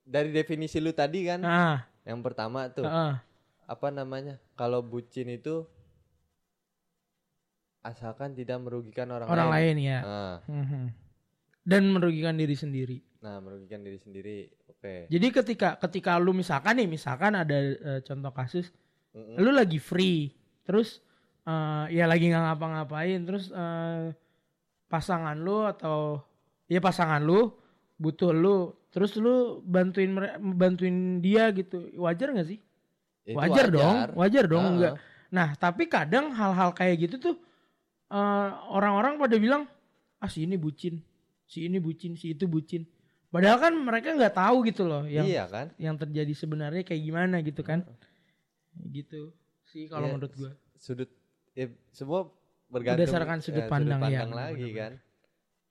Dari 0.03 0.31
definisi 0.31 0.77
lu 0.77 0.91
tadi 0.91 1.23
kan, 1.23 1.41
Ah, 1.41 1.87
yang 2.03 2.19
pertama 2.21 2.67
tuh 2.69 2.83
heeh. 2.83 3.15
apa 3.65 3.89
namanya? 3.89 4.43
Kalau 4.53 4.83
bucin 4.83 5.31
itu 5.31 5.63
asalkan 7.83 8.33
tidak 8.33 8.59
merugikan 8.59 9.11
orang, 9.11 9.27
orang 9.27 9.49
lain, 9.51 9.77
ya. 9.81 9.99
Nah, 10.01 10.37
Mhm. 10.45 10.85
Dan 11.63 11.83
merugikan 11.89 12.35
diri 12.35 12.55
sendiri. 12.55 12.99
nah, 13.19 13.39
merugikan 13.39 13.79
diri 13.81 13.95
sendiri. 13.97 14.51
Oke. 14.67 15.07
Jadi 15.07 15.27
ketika 15.31 15.79
ketika 15.79 16.19
lu 16.19 16.35
misalkan 16.35 16.75
nih, 16.75 16.91
misalkan 16.91 17.39
ada 17.39 17.55
eh, 17.55 18.01
contoh 18.03 18.35
kasus 18.35 18.75
Mm-mm. 19.15 19.39
lu 19.39 19.55
lagi 19.55 19.79
free 19.79 20.35
terus 20.63 20.99
eh, 21.45 21.85
ya 21.93 22.11
lagi 22.11 22.27
nggak 22.27 22.43
ngapa-ngapain 22.43 23.23
terus 23.23 23.47
eh, 23.49 24.11
pasangan 24.89 25.39
lu 25.39 25.63
atau 25.63 26.19
ya 26.67 26.83
pasangan 26.83 27.23
lu 27.23 27.55
butuh 28.03 28.35
lu 28.35 28.75
terus 28.91 29.15
lu 29.15 29.63
bantuin 29.63 30.11
bantuin 30.59 31.23
dia 31.23 31.55
gitu 31.55 31.87
wajar 32.03 32.35
nggak 32.35 32.49
sih? 32.51 32.59
Itu 33.23 33.39
wajar, 33.39 33.71
dong 33.71 33.97
wajar 34.19 34.45
dong 34.51 34.65
Heeh. 34.67 34.75
enggak 34.77 34.95
nah 35.33 35.49
tapi 35.57 35.87
kadang 35.87 36.35
hal-hal 36.35 36.75
kayak 36.75 37.07
gitu 37.09 37.17
tuh 37.23 37.37
eh, 38.11 38.49
orang-orang 38.75 39.17
pada 39.23 39.39
bilang 39.39 39.63
ah 40.19 40.29
si 40.29 40.45
ini 40.45 40.59
bucin 40.59 40.99
si 41.47 41.69
ini 41.71 41.79
bucin 41.79 42.17
si 42.19 42.33
itu 42.35 42.45
bucin. 42.49 42.83
Padahal 43.33 43.57
kan 43.65 43.73
mereka 43.73 44.13
nggak 44.13 44.37
tahu 44.37 44.61
gitu 44.69 44.85
loh 44.85 45.09
yang 45.09 45.25
Iya 45.25 45.45
kan? 45.49 45.67
yang 45.81 45.97
terjadi 45.97 46.33
sebenarnya 46.37 46.85
kayak 46.85 47.01
gimana 47.01 47.41
gitu 47.41 47.65
kan. 47.65 47.81
Gitu 48.93 49.33
sih 49.69 49.89
kalau 49.89 50.09
Iya, 50.09 50.13
menurut 50.17 50.33
gua. 50.37 50.51
Sudut 50.77 51.09
ya, 51.57 51.69
semua 51.97 52.29
bergantung 52.69 53.05
Berdasarkan 53.09 53.39
sudut 53.41 53.65
ya, 53.65 53.73
pandang, 53.73 54.01
ya, 54.01 54.05
pandang 54.05 54.31
benar, 54.33 54.41
lagi 54.53 54.69
benar, 54.69 54.77
kan. 54.77 54.93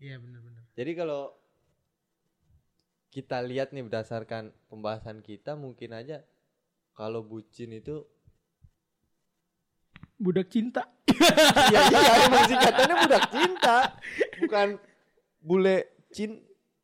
iya 0.02 0.16
benar-benar. 0.18 0.64
Jadi 0.74 0.92
kalau 0.98 1.22
kita 3.12 3.44
lihat 3.44 3.76
nih 3.76 3.84
berdasarkan 3.84 4.56
pembahasan 4.72 5.20
kita 5.20 5.60
mungkin 5.60 5.92
aja 5.92 6.24
kalau 6.96 7.20
bucin 7.28 7.76
itu 7.76 8.08
budak 10.16 10.48
cinta. 10.48 10.88
Iya 11.12 11.82
iya 11.92 12.14
emang 12.26 12.44
singkatannya 12.48 12.96
budak 13.04 13.24
cinta 13.30 13.78
bukan 14.40 14.68
bule 15.44 15.78
cin. 16.16 16.40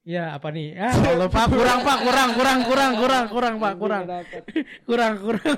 Ya 0.07 0.31
apa 0.35 0.51
nih? 0.55 0.75
Ya 0.75 0.91
Allah 1.15 1.27
pak 1.27 1.47
kurang 1.51 1.79
pak 1.83 1.97
kurang 2.03 2.29
kurang 2.35 2.59
kurang 2.63 2.93
kurang 2.99 3.25
kurang 3.27 3.55
pak 3.59 3.73
kurang. 3.81 4.03
kurang 4.87 5.13
kurang. 5.19 5.55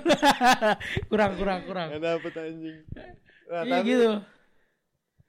Kurang 1.09 1.31
kurang 1.37 1.59
kurang. 1.65 1.87
Nggak 1.93 2.01
dapet 2.01 2.33
anjing? 2.37 2.77
Nah, 3.49 3.63
iya 3.65 3.77
gitu. 3.81 4.09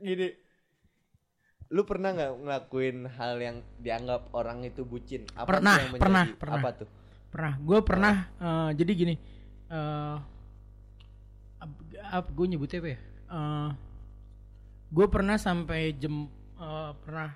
gini 0.01 0.29
lu 1.71 1.83
pernah 1.83 2.11
nggak 2.11 2.33
ngelakuin 2.41 2.97
hal 3.09 3.39
yang 3.39 3.57
dianggap 3.79 4.27
orang 4.33 4.63
itu 4.63 4.83
bucin? 4.83 5.23
Apa 5.33 5.47
Pernah, 5.49 5.77
yang 5.77 5.89
menjadi- 5.89 6.03
pernah, 6.03 6.25
pernah. 6.35 6.59
apa 6.59 6.71
tuh? 6.77 6.89
Pernah. 7.31 7.53
Gue 7.61 7.79
pernah 7.81 8.15
eh, 8.37 8.71
jadi 8.75 8.93
gini 8.93 9.15
eh 9.71 10.17
apa 12.03 12.27
gue 12.29 12.47
nyebutnya 12.49 12.79
apa 12.79 12.89
ya? 12.89 12.99
Gue 14.91 15.07
pernah 15.07 15.37
sampai 15.37 15.95
jem 15.95 16.27
eh, 16.57 16.91
pernah. 16.99 17.31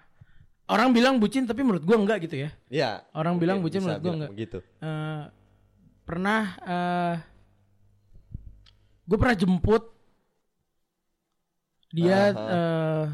Orang 0.65 0.91
bilang 0.91 1.21
bucin 1.21 1.45
tapi 1.45 1.61
menurut 1.61 1.83
gue 1.83 1.95
enggak 1.95 2.25
gitu 2.25 2.37
ya. 2.41 2.51
Ya 2.67 2.91
Orang 3.13 3.37
bilang 3.37 3.61
bucin, 3.61 3.79
menurut 3.81 3.97
gua 3.97 4.05
bilang 4.05 4.19
nggak. 4.19 4.33
begitu. 4.33 4.59
Eh, 4.81 5.23
pernah 6.03 6.43
eh 6.61 7.17
gue 9.05 9.15
pernah 9.15 9.37
jemput. 9.37 9.95
Dia 11.95 12.21
Aha. 12.27 12.43
eh, 12.51 13.07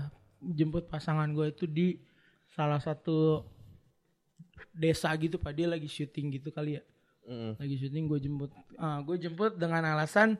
jemput 0.43 0.87
pasangan 0.87 1.29
gue 1.29 1.49
itu 1.49 1.65
di 1.65 2.01
salah 2.49 2.79
satu 2.79 3.45
desa 4.73 5.09
gitu 5.15 5.37
pak 5.37 5.53
dia 5.53 5.67
lagi 5.67 5.87
syuting 5.87 6.33
gitu 6.33 6.51
kali 6.51 6.79
ya 6.79 6.85
Mm. 7.21 7.53
lagi 7.61 7.77
syuting 7.77 8.05
gue 8.07 8.19
jemput 8.19 8.51
ah 8.75 8.99
gue 9.01 9.15
jemput 9.15 9.55
dengan 9.55 9.85
alasan 9.87 10.35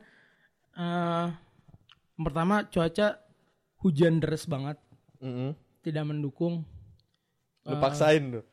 eh 0.73 1.27
pertama 2.17 2.65
cuaca 2.65 3.21
hujan 3.77 4.17
deras 4.17 4.43
banget 4.43 4.75
Mm-mm. 5.17 5.53
tidak 5.79 6.03
mendukung 6.03 6.65
lu 7.63 7.75
paksain 7.77 8.33
tuh 8.33 8.45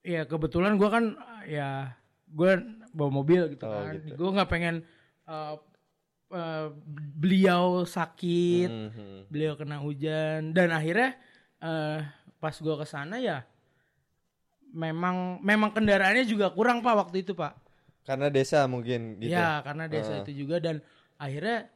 Iya 0.00 0.24
kebetulan 0.24 0.78
gue 0.78 0.86
kan 0.86 1.18
ya 1.44 1.92
gue 2.24 2.50
bawa 2.94 3.10
mobil 3.12 3.50
gitu 3.50 3.66
Oh, 3.66 3.74
kan. 3.74 3.98
gitu. 3.98 4.14
Gue 4.16 4.30
nggak 4.30 4.48
pengen 4.48 4.76
uh, 5.26 5.58
uh, 6.30 6.68
beliau 7.14 7.82
sakit, 7.82 8.68
Mhm. 8.68 9.28
beliau 9.28 9.54
kena 9.54 9.78
hujan 9.78 10.52
dan 10.52 10.68
akhirnya 10.70 11.16
uh, 11.58 12.00
pas 12.36 12.54
gue 12.54 12.74
ke 12.74 12.86
sana 12.86 13.18
ya 13.18 13.42
memang 14.68 15.40
memang 15.40 15.72
kendaraannya 15.72 16.24
juga 16.24 16.52
kurang 16.52 16.80
pak 16.80 16.94
waktu 16.98 17.24
itu 17.24 17.32
pak. 17.32 17.56
karena 18.04 18.28
desa 18.28 18.64
mungkin 18.64 19.20
gitu 19.20 19.32
Ya 19.32 19.60
karena 19.60 19.84
desa 19.84 20.16
Heeh. 20.16 20.24
itu 20.24 20.44
juga 20.44 20.56
dan 20.58 20.80
akhirnya 21.14 21.68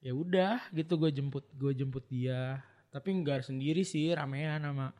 ya 0.00 0.12
udah 0.12 0.72
gitu 0.72 0.96
gue 0.96 1.10
jemput 1.10 1.44
gue 1.52 1.72
jemput 1.74 2.04
dia 2.06 2.60
tapi 2.88 3.12
enggak 3.12 3.44
sendiri 3.44 3.84
sih 3.84 4.12
ramean 4.12 4.64
sama 4.64 4.96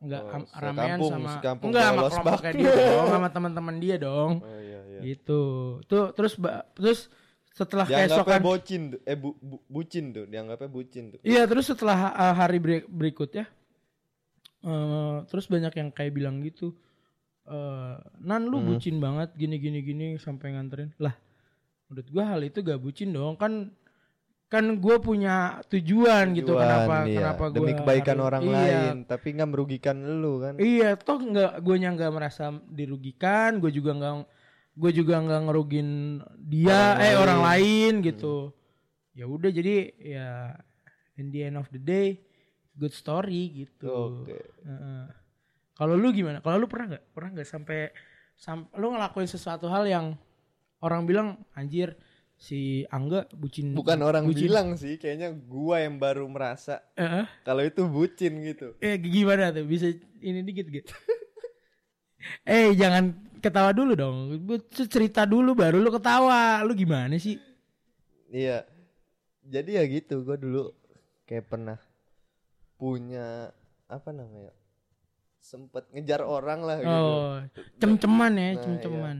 enggak 0.00 0.22
Oh, 0.24 0.44
ramean 0.54 0.96
sama 0.96 1.28
sekampung 1.34 1.68
enggak 1.68 1.84
sama 1.84 2.00
kelompoknya 2.08 2.52
dia 2.54 2.72
dong 2.72 3.06
sama 3.16 3.28
teman-teman 3.28 3.76
dia 3.76 3.96
dong 3.96 4.32
Oh 4.40 4.60
iya 4.60 4.80
iya. 4.86 5.00
gitu 5.04 5.42
tuh 5.84 6.12
terus 6.12 6.40
terus 6.72 7.00
setelah 7.54 7.86
keesokan 7.86 8.42
bocin 8.42 8.82
tuh. 8.92 9.00
Eh 9.06 9.14
bu, 9.14 9.38
bu- 9.38 9.62
bucin 9.70 10.10
tuh, 10.10 10.26
dianggapnya 10.26 10.66
bucin 10.66 11.14
tuh. 11.14 11.20
iya 11.22 11.46
terus 11.46 11.70
setelah 11.70 12.10
uh, 12.10 12.34
hari 12.34 12.58
ber- 12.58 12.88
berikutnya 12.90 13.46
eh, 14.64 15.16
terus 15.28 15.46
banyak 15.46 15.72
yang 15.72 15.88
kayak 15.88 16.12
bilang 16.12 16.42
gitu 16.42 16.74
eh 17.44 17.94
nan 18.24 18.48
lu 18.48 18.56
Hmm. 18.56 18.68
bucin 18.72 18.96
banget 18.98 19.36
gini 19.36 19.60
gini 19.60 19.80
gini 19.80 20.06
sampai 20.16 20.56
nganterin 20.56 20.96
lah 20.96 21.12
menurut 21.86 22.08
gua 22.08 22.24
hal 22.32 22.40
itu 22.40 22.64
gak 22.64 22.80
bucin 22.80 23.12
dong 23.12 23.36
kan 23.36 23.68
kan 24.44 24.70
gue 24.78 24.96
punya 25.02 25.58
tujuan, 25.66 26.30
gitu 26.30 26.54
Tujuan, 26.54 26.62
kenapa 26.62 26.96
iya. 27.04 27.16
kenapa 27.18 27.44
gua 27.50 27.56
demi 27.58 27.72
kebaikan 27.74 28.14
harus- 28.14 28.26
orang 28.30 28.42
iya, 28.44 28.54
lain, 28.54 28.96
tapi 29.02 29.26
nggak 29.34 29.50
merugikan 29.50 29.96
lu 29.98 30.32
kan. 30.38 30.54
Iya, 30.62 30.94
toh 30.94 31.18
nggak 31.18 31.52
gue 31.58 31.74
nggak 31.82 32.12
merasa 32.14 32.44
dirugikan, 32.70 33.58
gue 33.58 33.74
juga 33.74 33.98
nggak 33.98 34.14
gue 34.74 34.90
juga 34.90 35.18
nggak 35.18 35.42
ngerugin 35.46 35.88
dia 36.36 36.74
Orang 36.94 36.98
eh 36.98 37.06
lain. 37.06 37.16
orang 37.16 37.40
lain 37.42 37.92
gitu. 38.02 38.34
Ya 39.14 39.24
udah 39.24 39.50
jadi 39.50 39.74
ya 39.96 40.28
in 41.14 41.30
the 41.30 41.46
end 41.46 41.54
of 41.54 41.70
the 41.70 41.78
day 41.78 42.18
good 42.74 42.90
story 42.90 43.54
gitu. 43.54 44.22
Oke. 44.22 44.34
Heeh. 44.60 45.04
Kalau 45.74 45.94
lu 45.94 46.10
gimana? 46.10 46.38
Kalau 46.38 46.58
lu 46.58 46.66
pernah 46.66 46.94
nggak? 46.94 47.04
Pernah 47.10 47.30
nggak 47.32 47.48
sampai 47.48 47.90
sam 48.34 48.66
lu 48.74 48.90
ngelakuin 48.90 49.26
sesuatu 49.26 49.66
hal 49.66 49.86
yang 49.86 50.18
orang 50.82 51.06
bilang 51.06 51.28
anjir 51.54 51.94
si 52.34 52.82
Angga 52.90 53.30
bucin 53.30 53.70
Bukan 53.72 54.02
orang 54.02 54.26
bucin. 54.26 54.50
bilang 54.50 54.74
sih, 54.74 54.98
kayaknya 54.98 55.30
gua 55.30 55.78
yang 55.80 56.02
baru 56.02 56.26
merasa 56.26 56.82
Heeh. 56.98 57.30
kalau 57.46 57.62
itu 57.62 57.86
bucin 57.86 58.42
gitu. 58.42 58.74
Eh 58.78 58.98
gimana 58.98 59.54
tuh? 59.54 59.62
Bisa 59.62 59.86
ini 60.18 60.42
dikit 60.42 60.66
gitu. 60.66 60.90
eh 62.44 62.74
jangan 62.74 63.14
ketawa 63.44 63.76
dulu 63.76 63.92
dong. 63.92 64.16
Cerita 64.72 65.28
dulu 65.28 65.52
baru 65.52 65.76
lu 65.84 65.92
ketawa. 65.92 66.64
Lu 66.64 66.72
gimana 66.72 67.20
sih? 67.20 67.36
Iya. 68.32 68.64
Jadi 69.44 69.76
ya 69.76 69.84
gitu, 69.84 70.24
gua 70.24 70.40
dulu 70.40 70.72
kayak 71.28 71.52
pernah 71.52 71.76
punya 72.80 73.52
apa 73.84 74.08
namanya? 74.16 74.56
Sempet 75.44 75.84
ngejar 75.92 76.24
orang 76.24 76.64
lah 76.64 76.80
gitu. 76.80 76.88
Oh, 76.88 77.36
cem-ceman 77.76 78.32
ya, 78.32 78.48
Nah, 78.56 78.62
cem-ceman. 78.64 79.18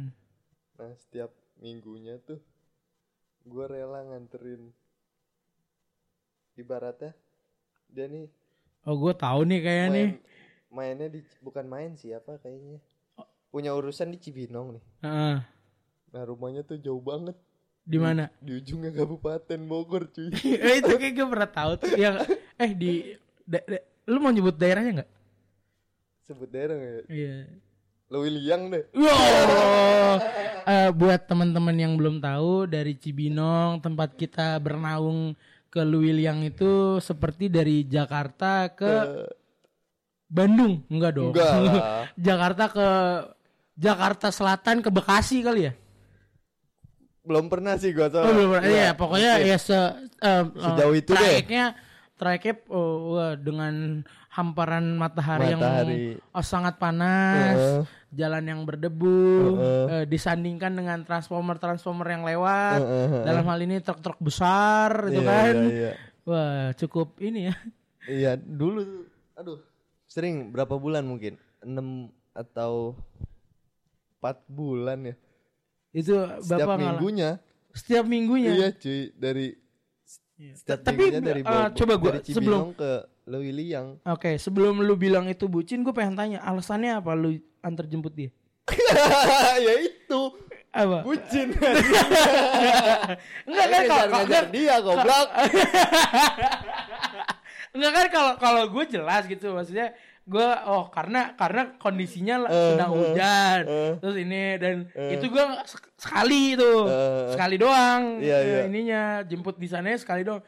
Nah, 0.80 0.92
setiap 0.96 1.28
minggunya 1.60 2.16
tuh 2.24 2.40
gua 3.44 3.68
rela 3.68 4.00
nganterin 4.08 4.72
ibaratnya 6.56 7.12
dia 7.90 8.06
nih 8.08 8.26
Oh, 8.84 9.00
gue 9.00 9.16
tahu 9.16 9.48
nih 9.48 9.60
kayaknya 9.64 9.88
nih. 9.88 10.08
main, 10.12 10.20
mainnya 10.68 11.08
di 11.08 11.24
bukan 11.40 11.64
main 11.64 11.96
sih 11.96 12.12
apa 12.12 12.36
kayaknya 12.36 12.84
punya 13.54 13.70
urusan 13.70 14.10
di 14.10 14.18
Cibinong 14.18 14.74
nih 14.74 14.84
Heeh. 15.00 15.36
nah 16.10 16.22
rumahnya 16.22 16.62
tuh 16.62 16.74
jauh 16.76 16.98
banget 17.00 17.38
Di 17.80 17.96
mana? 17.96 18.26
di 18.38 18.56
ujungnya 18.56 18.90
Kabupaten 18.90 19.60
Bogor 19.62 20.08
cuy 20.08 20.34
eh, 20.66 20.80
itu 20.80 20.90
kayak 20.92 21.14
gue 21.14 21.26
pernah 21.28 21.46
tahu 21.48 21.72
tuh 21.76 21.94
yang 21.94 22.18
eh 22.56 22.70
di 22.72 23.14
da- 23.42 23.62
da- 23.62 23.84
lu 24.04 24.18
mau 24.18 24.28
nyebut 24.28 24.52
daerahnya 24.52 24.92
nggak? 24.98 25.10
sebut 26.20 26.48
daerah 26.48 26.74
nggak 26.74 26.90
ya 26.90 27.02
Iya. 27.06 27.36
Lewiliang 28.06 28.62
deh 28.68 28.84
Wow. 28.92 30.16
Eh, 30.64 30.90
buat 30.90 31.20
teman-teman 31.22 31.76
yang 31.76 31.92
belum 31.94 32.18
tahu 32.18 32.64
dari 32.64 32.94
Cibinong 32.94 33.78
tempat 33.78 34.12
kita 34.14 34.56
bernaung 34.56 35.36
ke 35.68 35.80
Luwiliang 35.80 36.40
itu 36.42 36.96
seperti 36.98 37.46
dari 37.48 37.84
Jakarta 37.84 38.70
ke 38.70 38.88
Eh, 38.88 39.28
Bandung, 40.26 40.82
enggak 40.88 41.12
dong. 41.12 41.30
enggak 41.30 41.52
lah 41.60 42.08
Jakarta 42.26 42.64
ke 42.66 42.88
Jakarta 43.74 44.30
Selatan 44.30 44.80
ke 44.80 44.90
Bekasi 44.90 45.42
kali 45.42 45.70
ya? 45.70 45.74
belum 47.24 47.48
pernah 47.48 47.80
sih 47.80 47.96
gua 47.96 48.06
Oh, 48.06 48.10
soalnya 48.12 48.34
belum 48.36 48.50
pernah. 48.52 48.68
Iya, 48.68 48.88
pokoknya 49.00 49.32
ya 49.40 49.56
se 49.56 49.78
eh, 50.20 50.42
Sejauh 50.60 50.92
itu 50.92 51.12
deh. 51.16 51.40
trayeknya 52.14 52.52
oh, 52.68 53.16
wah, 53.16 53.32
dengan 53.34 54.04
hamparan 54.28 54.92
matahari, 55.00 55.56
Matahari. 55.56 56.20
yang 56.20 56.36
oh, 56.36 56.44
sangat 56.44 56.76
panas, 56.76 57.56
Heeh. 57.56 57.82
jalan 58.12 58.44
yang 58.44 58.60
berdebu, 58.68 59.24
Heeh. 59.56 59.84
eh, 59.88 60.04
disandingkan 60.04 60.76
dengan 60.76 61.00
transformer-transformer 61.00 62.06
yang 62.12 62.28
lewat. 62.28 62.78
Heeh. 62.84 63.24
Dalam 63.24 63.44
hal 63.48 63.58
ini 63.64 63.80
truk-truk 63.80 64.20
besar 64.20 65.08
gitu 65.08 65.24
Iya, 65.24 65.30
kan. 65.32 65.54
iya, 65.56 65.72
iya. 65.72 65.92
Wah, 66.28 66.76
cukup 66.76 67.08
ini 67.24 67.48
ya. 67.48 67.54
Iya 68.04 68.32
dulu 68.36 68.84
tuh, 68.84 69.02
aduh 69.32 69.58
sering 70.04 70.52
berapa 70.52 70.76
bulan 70.76 71.08
mungkin 71.08 71.40
6 71.64 72.12
atau 72.36 72.92
4 74.24 74.40
bulan 74.48 74.98
ya 75.04 75.14
Itu 75.92 76.16
setiap 76.40 76.64
Bapak 76.64 76.72
ngalah. 76.72 76.80
minggunya 76.96 77.30
Setiap 77.70 78.04
minggunya. 78.04 78.50
iya 78.50 78.68
cuy 78.72 79.12
dari 79.12 79.46
Iya. 80.34 80.52
setiap 80.56 80.78
Tapi 80.82 80.96
minggunya 80.96 81.20
dari 81.20 81.40
Bogor, 81.42 81.68
coba 81.76 81.92
gua 81.94 82.10
dari 82.12 82.20
sebelum 82.26 82.72
ke 82.72 82.90
Lewiliang 83.24 83.86
Oke, 84.04 84.36
sebelum 84.36 84.80
lu 84.80 84.94
bilang 84.94 85.26
itu 85.26 85.44
bucin, 85.44 85.80
gue 85.80 85.90
pengen 85.90 86.12
tanya 86.12 86.38
alasannya 86.40 86.94
apa 86.94 87.12
lu 87.12 87.34
antar 87.60 87.84
jemput 87.84 88.12
dia? 88.12 88.30
ya 89.60 89.74
itu 89.78 90.20
Apa? 90.70 91.02
bucin 91.02 91.50
Enggak 93.46 93.66
kan 93.68 93.80
kalau 93.86 94.04
ngejar 94.10 94.44
dia 94.50 94.74
goblok 94.80 95.28
enggak 97.74 97.92
kan 97.92 98.06
kalau 98.08 98.32
kalau 98.36 98.62
gue 98.68 98.84
jelas 98.88 99.22
gitu 99.24 99.50
maksudnya 99.50 99.92
gue 100.24 100.48
oh 100.64 100.88
karena 100.88 101.32
karena 101.32 101.76
kondisinya 101.76 102.46
Eh, 102.46 102.72
sedang 102.72 102.90
eh, 102.90 102.96
hujan. 102.96 103.60
eh. 103.62 103.92
terus 103.98 104.16
ini 104.16 104.42
dan 104.56 104.76
itu 105.10 105.24
gue 105.26 105.44
sek- 105.64 105.92
sekali 105.98 106.54
itu. 106.54 106.72
Eh, 106.86 107.28
sekali 107.30 107.56
doang 107.56 108.02
iya, 108.18 108.38
iya. 108.40 108.60
ininya 108.64 109.00
jemput 109.22 109.54
di 109.54 109.66
sana 109.66 109.92
sekali 109.94 110.22
doang. 110.22 110.40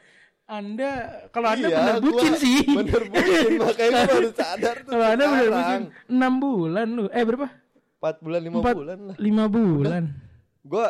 Anda 0.43 0.89
kalau 1.29 1.51
anda 1.51 1.67
Iya, 1.67 1.77
bener 1.77 1.95
gua 1.99 2.05
bucin 2.09 2.33
sih. 2.35 2.63
bener 2.65 3.03
bucin 3.05 3.51
makanya 3.59 3.99
gue 3.99 4.07
baru 4.09 4.29
sadar 4.33 4.75
tuh 4.79 4.91
kalau 4.91 5.05
anda 5.05 5.23
bener 5.27 5.49
bucin 5.51 5.81
enam 6.07 6.33
bulan 6.37 6.87
lu. 6.89 7.05
Eh 7.09 7.21
berapa? 7.21 7.47
4 7.97 8.17
bulan 8.19 8.39
5 8.41 8.49
Empat- 8.55 8.77
bulan 8.77 8.97
lah. 9.03 9.15
lima 9.17 9.45
bulan. 9.47 10.03
Gue 10.63 10.87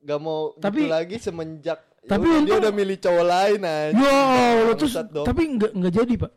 gak 0.00 0.18
mau 0.18 0.52
Tapi- 0.58 0.82
gitu 0.82 0.90
lagi 0.90 1.16
semenjak 1.16 1.80
tapi 2.02 2.26
Yaudah, 2.26 2.34
dia 2.34 2.50
untung- 2.50 2.60
udah 2.60 2.72
milih 2.74 2.98
cowok 2.98 3.24
lain 3.24 3.60
aja. 3.62 3.94
Yo, 3.94 4.16
terus 4.74 4.90
Bangsat 4.92 5.06
dong. 5.08 5.22
tapi 5.22 5.42
nggak 5.48 5.70
nggak 5.72 5.92
jadi 5.94 6.14
pak. 6.18 6.32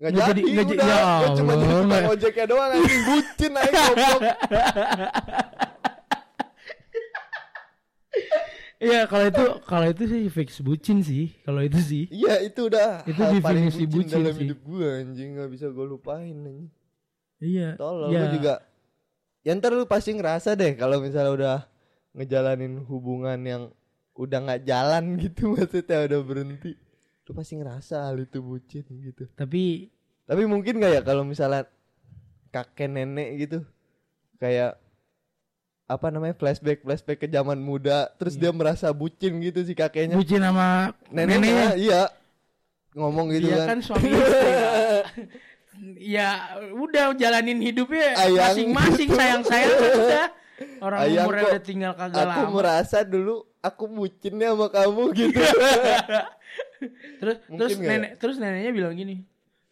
Nggak 0.00 0.12
jadi, 0.16 0.40
udah. 0.40 0.64
jadi- 0.64 0.80
ya 0.80 1.00
Gua 1.20 1.28
cuma 1.36 1.52
jadi 1.52 1.66
tukang 1.76 2.08
ojeknya 2.08 2.44
doang 2.48 2.70
anjing 2.72 3.02
bucin 3.04 3.52
aja 3.52 3.80
goblok. 3.86 4.20
Iya 8.80 9.04
kalau 9.04 9.24
itu 9.28 9.44
kalau 9.68 9.86
itu 9.86 10.02
sih 10.08 10.22
fix 10.32 10.48
bucin 10.58 11.04
sih 11.04 11.36
kalau 11.44 11.60
itu 11.60 11.76
sih. 11.78 12.08
Iya, 12.08 12.40
itu 12.40 12.72
udah 12.72 13.04
Itu 13.04 13.20
hal 13.20 13.36
paling 13.38 13.68
definisi 13.68 13.84
bucin 13.84 14.24
dalam 14.24 14.32
sih. 14.32 14.44
hidup 14.48 14.60
gua 14.64 14.88
anjing 14.96 15.28
nggak 15.36 15.50
bisa 15.52 15.66
gua 15.68 15.84
lupain 15.86 16.32
anjing. 16.32 16.72
Iya. 17.38 17.76
Tolol 17.76 18.08
ya. 18.08 18.32
juga. 18.32 18.54
Ya 19.44 19.52
ntar 19.52 19.72
lu 19.72 19.84
pasti 19.84 20.16
ngerasa 20.16 20.56
deh 20.56 20.72
kalau 20.74 20.96
misalnya 20.96 21.32
udah 21.32 21.56
ngejalanin 22.12 22.80
hubungan 22.88 23.36
yang 23.40 23.62
udah 24.16 24.38
nggak 24.42 24.64
jalan 24.64 25.20
gitu 25.20 25.42
maksudnya 25.52 26.08
udah 26.08 26.20
berhenti. 26.24 26.72
Lu 27.30 27.38
pasti 27.38 27.54
ngerasa 27.54 28.10
hal 28.10 28.18
itu 28.18 28.42
bucin 28.42 28.82
gitu. 28.90 29.30
Tapi 29.32 29.86
Tapi 30.26 30.42
mungkin 30.44 30.78
nggak 30.78 30.92
ya 30.92 31.02
kalau 31.02 31.22
misalnya 31.22 31.62
kakek 32.50 32.86
nenek 32.86 33.28
gitu 33.40 33.58
kayak 34.36 34.74
apa 35.86 36.06
namanya 36.06 36.34
flashback 36.34 36.82
flashback 36.82 37.18
ke 37.18 37.26
zaman 37.26 37.58
muda 37.58 38.10
terus 38.14 38.34
dia 38.34 38.50
merasa 38.50 38.90
bucin 38.90 39.38
gitu 39.38 39.62
si 39.62 39.74
kakeknya 39.74 40.14
bucin 40.14 40.38
sama 40.38 40.94
neneknya 41.06 41.38
neneknya. 41.38 41.68
iya 41.76 42.02
ngomong 42.94 43.30
gitu 43.30 43.46
Dia 43.46 43.58
kan, 43.60 43.66
kan 43.68 43.78
suami 43.82 44.06
istri. 44.08 44.50
ya 46.14 46.28
udah 46.74 47.14
jalanin 47.14 47.58
hidupnya 47.58 48.14
masing-masing 48.26 49.06
gitu. 49.06 49.18
sayang-sayang 49.18 49.70
udah. 49.78 50.26
Orang 50.78 50.98
Ayang 51.00 51.24
umurnya 51.24 51.42
kok 51.42 51.50
udah 51.50 51.62
tinggal 51.62 51.92
kagak 51.94 52.20
aku 52.20 52.40
lama. 52.40 52.50
merasa 52.52 52.98
dulu 53.00 53.34
aku 53.58 53.84
bucinnya 53.88 54.48
sama 54.52 54.66
kamu 54.68 55.02
gitu 55.12 55.40
Terus 57.18 57.36
Mungkin 57.44 57.58
terus 57.58 57.72
ya? 57.74 57.86
nenek 57.86 58.10
terus 58.16 58.36
neneknya 58.36 58.72
bilang 58.72 58.94
gini. 58.94 59.16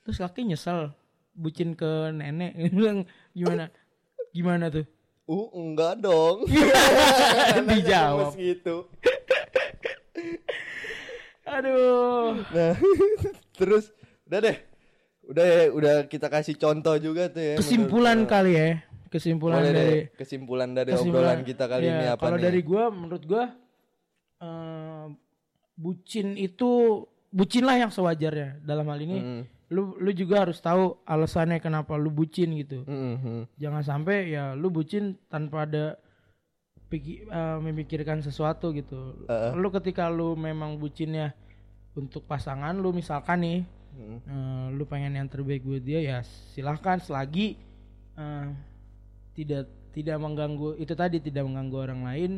Terus 0.03 0.17
kaki 0.19 0.45
nyesel 0.45 0.93
bucin 1.33 1.73
ke 1.73 1.89
nenek. 2.11 2.53
Bilang 2.77 3.05
gimana? 3.33 3.69
Gimana 4.31 4.69
tuh? 4.69 4.85
uh 5.27 5.49
enggak 5.53 6.01
dong 6.01 6.49
Dijawab. 7.69 8.33
gitu 8.35 8.89
Aduh. 11.45 12.45
nah 12.47 12.73
terus 13.59 13.93
udah 14.25 14.41
deh 14.43 14.57
udah 15.25 15.45
ya, 15.45 15.61
udah 15.71 15.95
kita 16.07 16.29
kasih 16.29 16.57
contoh 16.57 16.97
juga 16.97 17.29
tuh 17.29 17.41
ya 17.43 17.55
Kesimpulan 17.57 18.25
menurut- 18.25 18.31
kali 18.31 18.53
ya. 18.55 18.69
Kesimpulan 19.09 19.57
Boleh 19.59 19.69
dari 19.71 19.81
deh, 19.81 20.03
kesimpulan 20.15 20.69
dari 20.71 20.91
kesimpulan- 20.93 21.25
obrolan 21.31 21.41
kita 21.43 21.65
kali 21.67 21.85
Iya, 21.85 21.93
ini 21.95 22.07
apa 22.07 22.23
Kalau 22.23 22.37
nih? 22.37 22.45
dari 22.45 22.61
gua 22.63 22.85
menurut 22.89 23.23
gua 23.25 23.45
eh, 24.39 24.88
bucin 25.79 26.35
itu 26.35 27.03
bucin 27.31 27.63
lah 27.63 27.79
yang 27.79 27.89
sewajarnya 27.89 28.59
dalam 28.61 28.83
hal 28.85 28.99
ini 28.99 29.19
Mm. 29.19 29.43
lu 29.69 29.95
lu 29.97 30.11
juga 30.11 30.43
harus 30.43 30.59
tahu 30.59 30.99
alasannya 31.05 31.57
kenapa 31.59 31.95
lu 31.95 32.11
bucin 32.11 32.51
gitu 32.57 32.83
Mm-mm. 32.83 33.47
jangan 33.55 33.81
sampai 33.81 34.33
ya 34.33 34.53
lu 34.53 34.69
bucin 34.69 35.15
tanpa 35.29 35.63
ada 35.63 35.95
piki- 36.85 37.23
eh, 37.23 37.59
memikirkan 37.61 38.19
sesuatu 38.19 38.73
gitu 38.73 39.23
Heeh. 39.25 39.53
lu 39.55 39.69
ketika 39.71 40.09
lu 40.09 40.35
memang 40.35 40.77
bucinnya 40.77 41.37
untuk 41.95 42.25
pasangan 42.25 42.75
lu 42.75 42.91
misalkan 42.91 43.39
nih 43.39 43.61
Mm. 43.93 44.19
eh, 44.25 44.67
lu 44.73 44.85
pengen 44.85 45.15
yang 45.15 45.27
terbaik 45.27 45.63
buat 45.63 45.81
dia 45.81 46.01
ya 46.01 46.19
silahkan 46.53 46.99
selagi 46.99 47.55
eh, 48.15 48.47
tidak 49.33 49.67
tidak 49.91 50.17
mengganggu 50.17 50.75
itu 50.77 50.91
tadi 50.93 51.19
tidak 51.19 51.45
mengganggu 51.45 51.77
orang 51.79 52.03
lain 52.05 52.33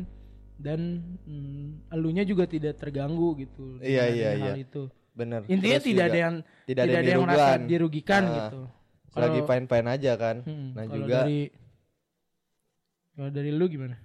dan 0.61 0.79
mm, 1.21 1.89
elunya 1.89 2.21
juga 2.21 2.45
tidak 2.45 2.77
terganggu 2.77 3.33
gitu 3.35 3.81
Iya, 3.81 4.03
iya, 4.07 4.29
hal 4.33 4.53
iya. 4.53 4.53
itu 4.61 4.87
Bener. 5.11 5.41
intinya 5.45 5.75
Terus 5.75 5.87
tidak 5.87 5.97
juga 5.99 6.05
ada 6.07 6.19
yang 6.19 6.35
tidak 6.63 6.83
ada 6.83 6.91
yang 7.03 7.21
merasa 7.21 7.35
dirugikan. 7.35 7.59
dirugikan 7.67 8.23
Ah, 8.23 8.33
gitu 8.37 8.61
Lagi 9.11 9.19
Kalau- 9.35 9.47
fine 9.49 9.65
fine 9.67 9.87
aja 9.89 10.11
kan. 10.15 10.37
Hmm, 10.41 10.67
nah 10.71 10.83
kalau 10.85 10.95
juga 10.97 11.17
dari 11.19 11.39
kalau 13.11 13.29
dari 13.29 13.51
lu 13.51 13.65
gimana 13.67 13.97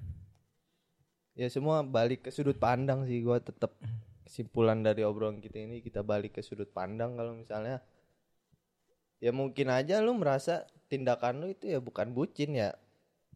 ya 1.33 1.47
semua 1.47 1.85
balik 1.85 2.27
ke 2.27 2.31
sudut 2.31 2.57
pandang 2.57 3.05
sih 3.05 3.21
gua 3.21 3.39
tetap 3.39 3.77
kesimpulan 4.23 4.81
dari 4.81 5.01
obrolan 5.01 5.39
kita 5.39 5.61
ini 5.61 5.79
kita 5.79 6.03
balik 6.03 6.35
ke 6.35 6.43
sudut 6.43 6.67
pandang 6.69 7.15
kalau 7.15 7.33
misalnya 7.33 7.79
ya 9.17 9.31
mungkin 9.31 9.69
aja 9.69 10.01
lu 10.01 10.13
merasa 10.13 10.65
tindakan 10.87 11.39
lu 11.39 11.47
itu 11.49 11.69
ya 11.69 11.79
bukan 11.79 12.11
bucin 12.11 12.53
ya 12.53 12.75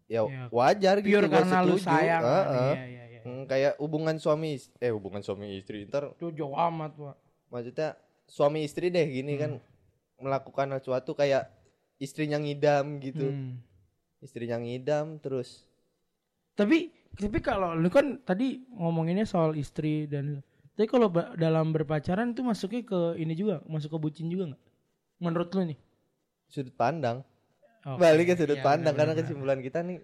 ya, 0.06 0.26
Ya, 0.26 0.50
wajar 0.50 0.98
gitu 0.98 1.14
pure 1.14 1.28
gua 1.28 1.35
karena 1.38 1.59
lu 1.62 1.76
sayang 1.78 2.18
kan? 2.20 2.35
Heeh. 2.42 2.72
Iya, 2.74 2.85
iya, 2.85 3.04
iya. 3.06 3.09
Hmm, 3.22 3.44
kayak 3.46 3.76
hubungan 3.78 4.16
suami 4.16 4.56
eh 4.80 4.92
hubungan 4.92 5.20
suami 5.20 5.59
istri 5.59 5.87
ntar 5.88 6.14
itu 6.16 6.33
jauh 6.35 6.54
amat 6.54 6.92
pak. 6.96 7.16
Maksudnya 7.50 7.88
suami 8.28 8.62
istri 8.62 8.88
deh 8.88 9.06
gini 9.06 9.35
kan 9.40 9.59
melakukan 10.20 10.76
sesuatu 10.78 11.16
kayak 11.16 11.48
istrinya 12.00 12.38
ngidam 12.40 13.00
gitu. 13.02 13.28
Hmm. 13.30 13.61
istrinya 14.20 14.61
ngidam 14.61 15.16
terus 15.16 15.64
tapi 16.52 16.92
tapi 17.16 17.40
kalau 17.40 17.72
lu 17.72 17.88
kan 17.88 18.20
tadi 18.20 18.61
ngomonginnya 18.68 19.24
soal 19.24 19.56
istri 19.56 20.04
dan 20.04 20.44
tapi 20.80 20.88
kalau 20.88 21.12
dalam 21.37 21.76
berpacaran 21.76 22.33
itu 22.33 22.40
masuknya 22.40 22.80
ke 22.88 23.20
ini 23.20 23.37
juga 23.37 23.61
masuk 23.68 23.92
ke 23.92 23.98
bucin 24.00 24.33
juga 24.33 24.54
nggak? 24.54 24.62
Menurut 25.20 25.48
lu 25.52 25.62
nih? 25.68 25.78
Sudut 26.48 26.72
pandang. 26.72 27.20
Oke, 27.85 28.00
balik 28.00 28.33
ke 28.33 28.35
sudut 28.40 28.56
iya, 28.56 28.64
pandang 28.64 28.96
karena 28.96 29.12
benar-benar. 29.12 29.28
kesimpulan 29.28 29.59
kita 29.61 29.78
nih 29.85 30.00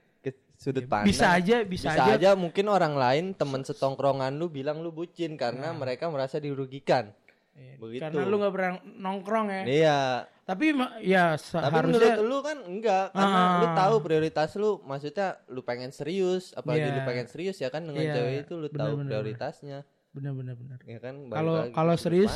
sudut 0.56 0.84
pandang. 0.84 1.06
Bisa 1.06 1.30
aja 1.30 1.62
bisa, 1.62 1.92
bisa, 1.92 2.02
aja, 2.02 2.14
aja. 2.16 2.30
mungkin 2.32 2.66
orang 2.66 2.96
lain 2.96 3.24
teman 3.32 3.60
setongkrongan 3.60 4.34
lu 4.34 4.48
bilang 4.48 4.80
lu 4.80 4.90
bucin 4.90 5.36
karena 5.36 5.70
Nah. 5.70 5.76
mereka 5.76 6.08
merasa 6.08 6.36
dirugikan. 6.36 7.12
Iya, 7.56 7.80
begitu. 7.80 8.02
karena 8.04 8.20
lu 8.24 8.36
nggak 8.36 8.52
pernah 8.52 8.72
nongkrong 8.84 9.46
ya. 9.48 9.62
Iya. 9.64 9.98
Tapi 10.46 10.64
ya 11.02 11.34
tapi 11.34 11.40
seharusnya 11.40 11.82
menurut 11.82 12.12
lu 12.22 12.38
kan 12.38 12.58
enggak 12.62 13.04
karena 13.10 13.40
Ah. 13.40 13.58
lu 13.58 13.66
tahu 13.72 13.94
prioritas 13.98 14.50
lu 14.54 14.70
maksudnya 14.82 15.40
lu 15.48 15.60
pengen 15.60 15.88
serius 15.90 16.52
apalagi 16.52 16.84
Iya. 16.84 16.94
lu 16.94 17.00
pengen 17.02 17.26
serius 17.26 17.56
ya 17.56 17.68
kan 17.68 17.82
dengan 17.82 18.04
Iya, 18.04 18.12
cewek 18.14 18.34
itu 18.44 18.54
lu 18.54 18.68
benar, 18.68 18.78
tahu 18.78 18.92
benar, 18.96 19.08
prioritasnya. 19.08 19.78
Benar-benar 20.12 20.54
benar 20.56 20.78
ya 20.80 20.98
kan 20.98 21.14
Kalau- 21.28 21.68
kalau 21.72 21.94
serius, 21.96 22.32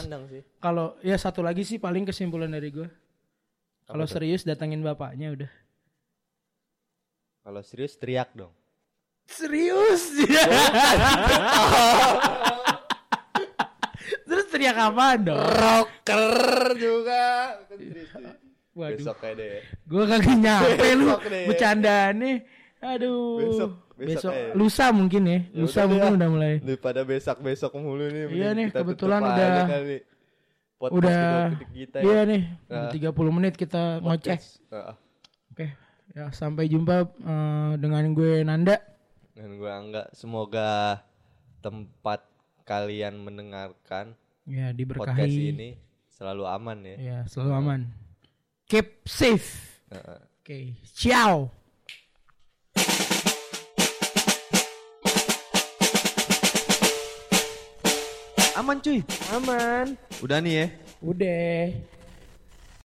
kalau 0.58 0.86
ya 1.00 1.16
satu 1.16 1.40
lagi 1.40 1.64
sih 1.64 1.76
paling 1.76 2.04
kesimpulan 2.04 2.48
dari 2.48 2.68
gue 2.68 2.88
kalau 3.84 4.04
serius 4.04 4.44
datangin 4.44 4.80
bapaknya 4.80 5.32
udah 5.32 5.50
kalau 7.40 7.60
serius 7.60 7.94
teriak 7.94 8.30
dong. 8.32 8.52
Serius? 9.26 10.10
Terus 14.26 14.46
teriak 14.48 14.76
apa 14.76 15.06
dong? 15.16 15.38
Rocker 15.38 16.24
juga. 16.76 17.22
Kan 17.66 18.22
waduh. 18.72 18.96
Besok 18.96 19.16
kayak 19.18 19.34
deh. 19.36 19.60
Gue 19.84 20.02
kagak 20.04 20.36
nyampe 20.36 20.88
lu. 20.94 21.06
Deh. 21.20 21.46
bercandaannya 21.46 22.32
aduh. 22.80 23.36
Besok, 23.38 23.70
besok, 23.92 24.08
besok. 24.08 24.32
ya. 24.32 24.46
lusa 24.56 24.86
mungkin 24.88 25.22
ya, 25.22 25.38
Ya 25.44 25.58
lusa 25.58 25.80
udah 25.80 25.90
mungkin 25.90 26.08
deh. 26.08 26.16
udah 26.16 26.28
mulai. 26.30 26.54
Daripada 26.64 27.00
besok 27.04 27.36
besok 27.40 27.70
mulu 27.76 28.08
nih 28.08 28.24
Iya 28.32 28.48
nih, 28.50 28.66
kita 28.72 28.78
kebetulan 28.80 29.20
udah- 29.20 29.68
udah 30.80 31.12
kedua 31.12 31.52
ketik 31.52 31.70
kita 31.76 31.96
ya. 32.00 32.04
iya 32.08 32.20
nih 32.24 32.42
Nah. 32.64 32.88
udah 32.88 33.12
30 33.12 33.36
menit 33.36 33.54
kita 33.54 33.82
ngoceh. 34.00 34.32
Podcast. 34.32 34.48
Ya 36.10 36.26
sampai 36.34 36.66
jumpa 36.66 37.06
eh, 37.06 37.72
dengan 37.78 38.10
gue 38.10 38.42
Nanda. 38.42 38.82
Dan 39.38 39.62
gue 39.62 39.70
anggap 39.70 40.10
semoga 40.10 40.98
tempat 41.62 42.26
kalian 42.66 43.22
mendengarkan 43.22 44.18
ya 44.42 44.74
podcast 44.74 44.78
diberkahi 44.78 45.54
ini 45.54 45.70
selalu 46.10 46.44
aman 46.50 46.78
ya. 46.82 46.96
Ya 46.98 47.18
selalu 47.30 47.52
aman. 47.62 47.80
Keep 48.66 49.06
safe. 49.06 49.78
Heeh. 49.94 50.18
oke 50.18 50.58
ciao. 50.98 51.54
Aman 58.58 58.82
cuy. 58.82 59.00
Aman. 59.30 59.94
Udah 60.20 60.42
nih 60.42 60.54
ya. 60.58 60.66
Udah 61.00 61.70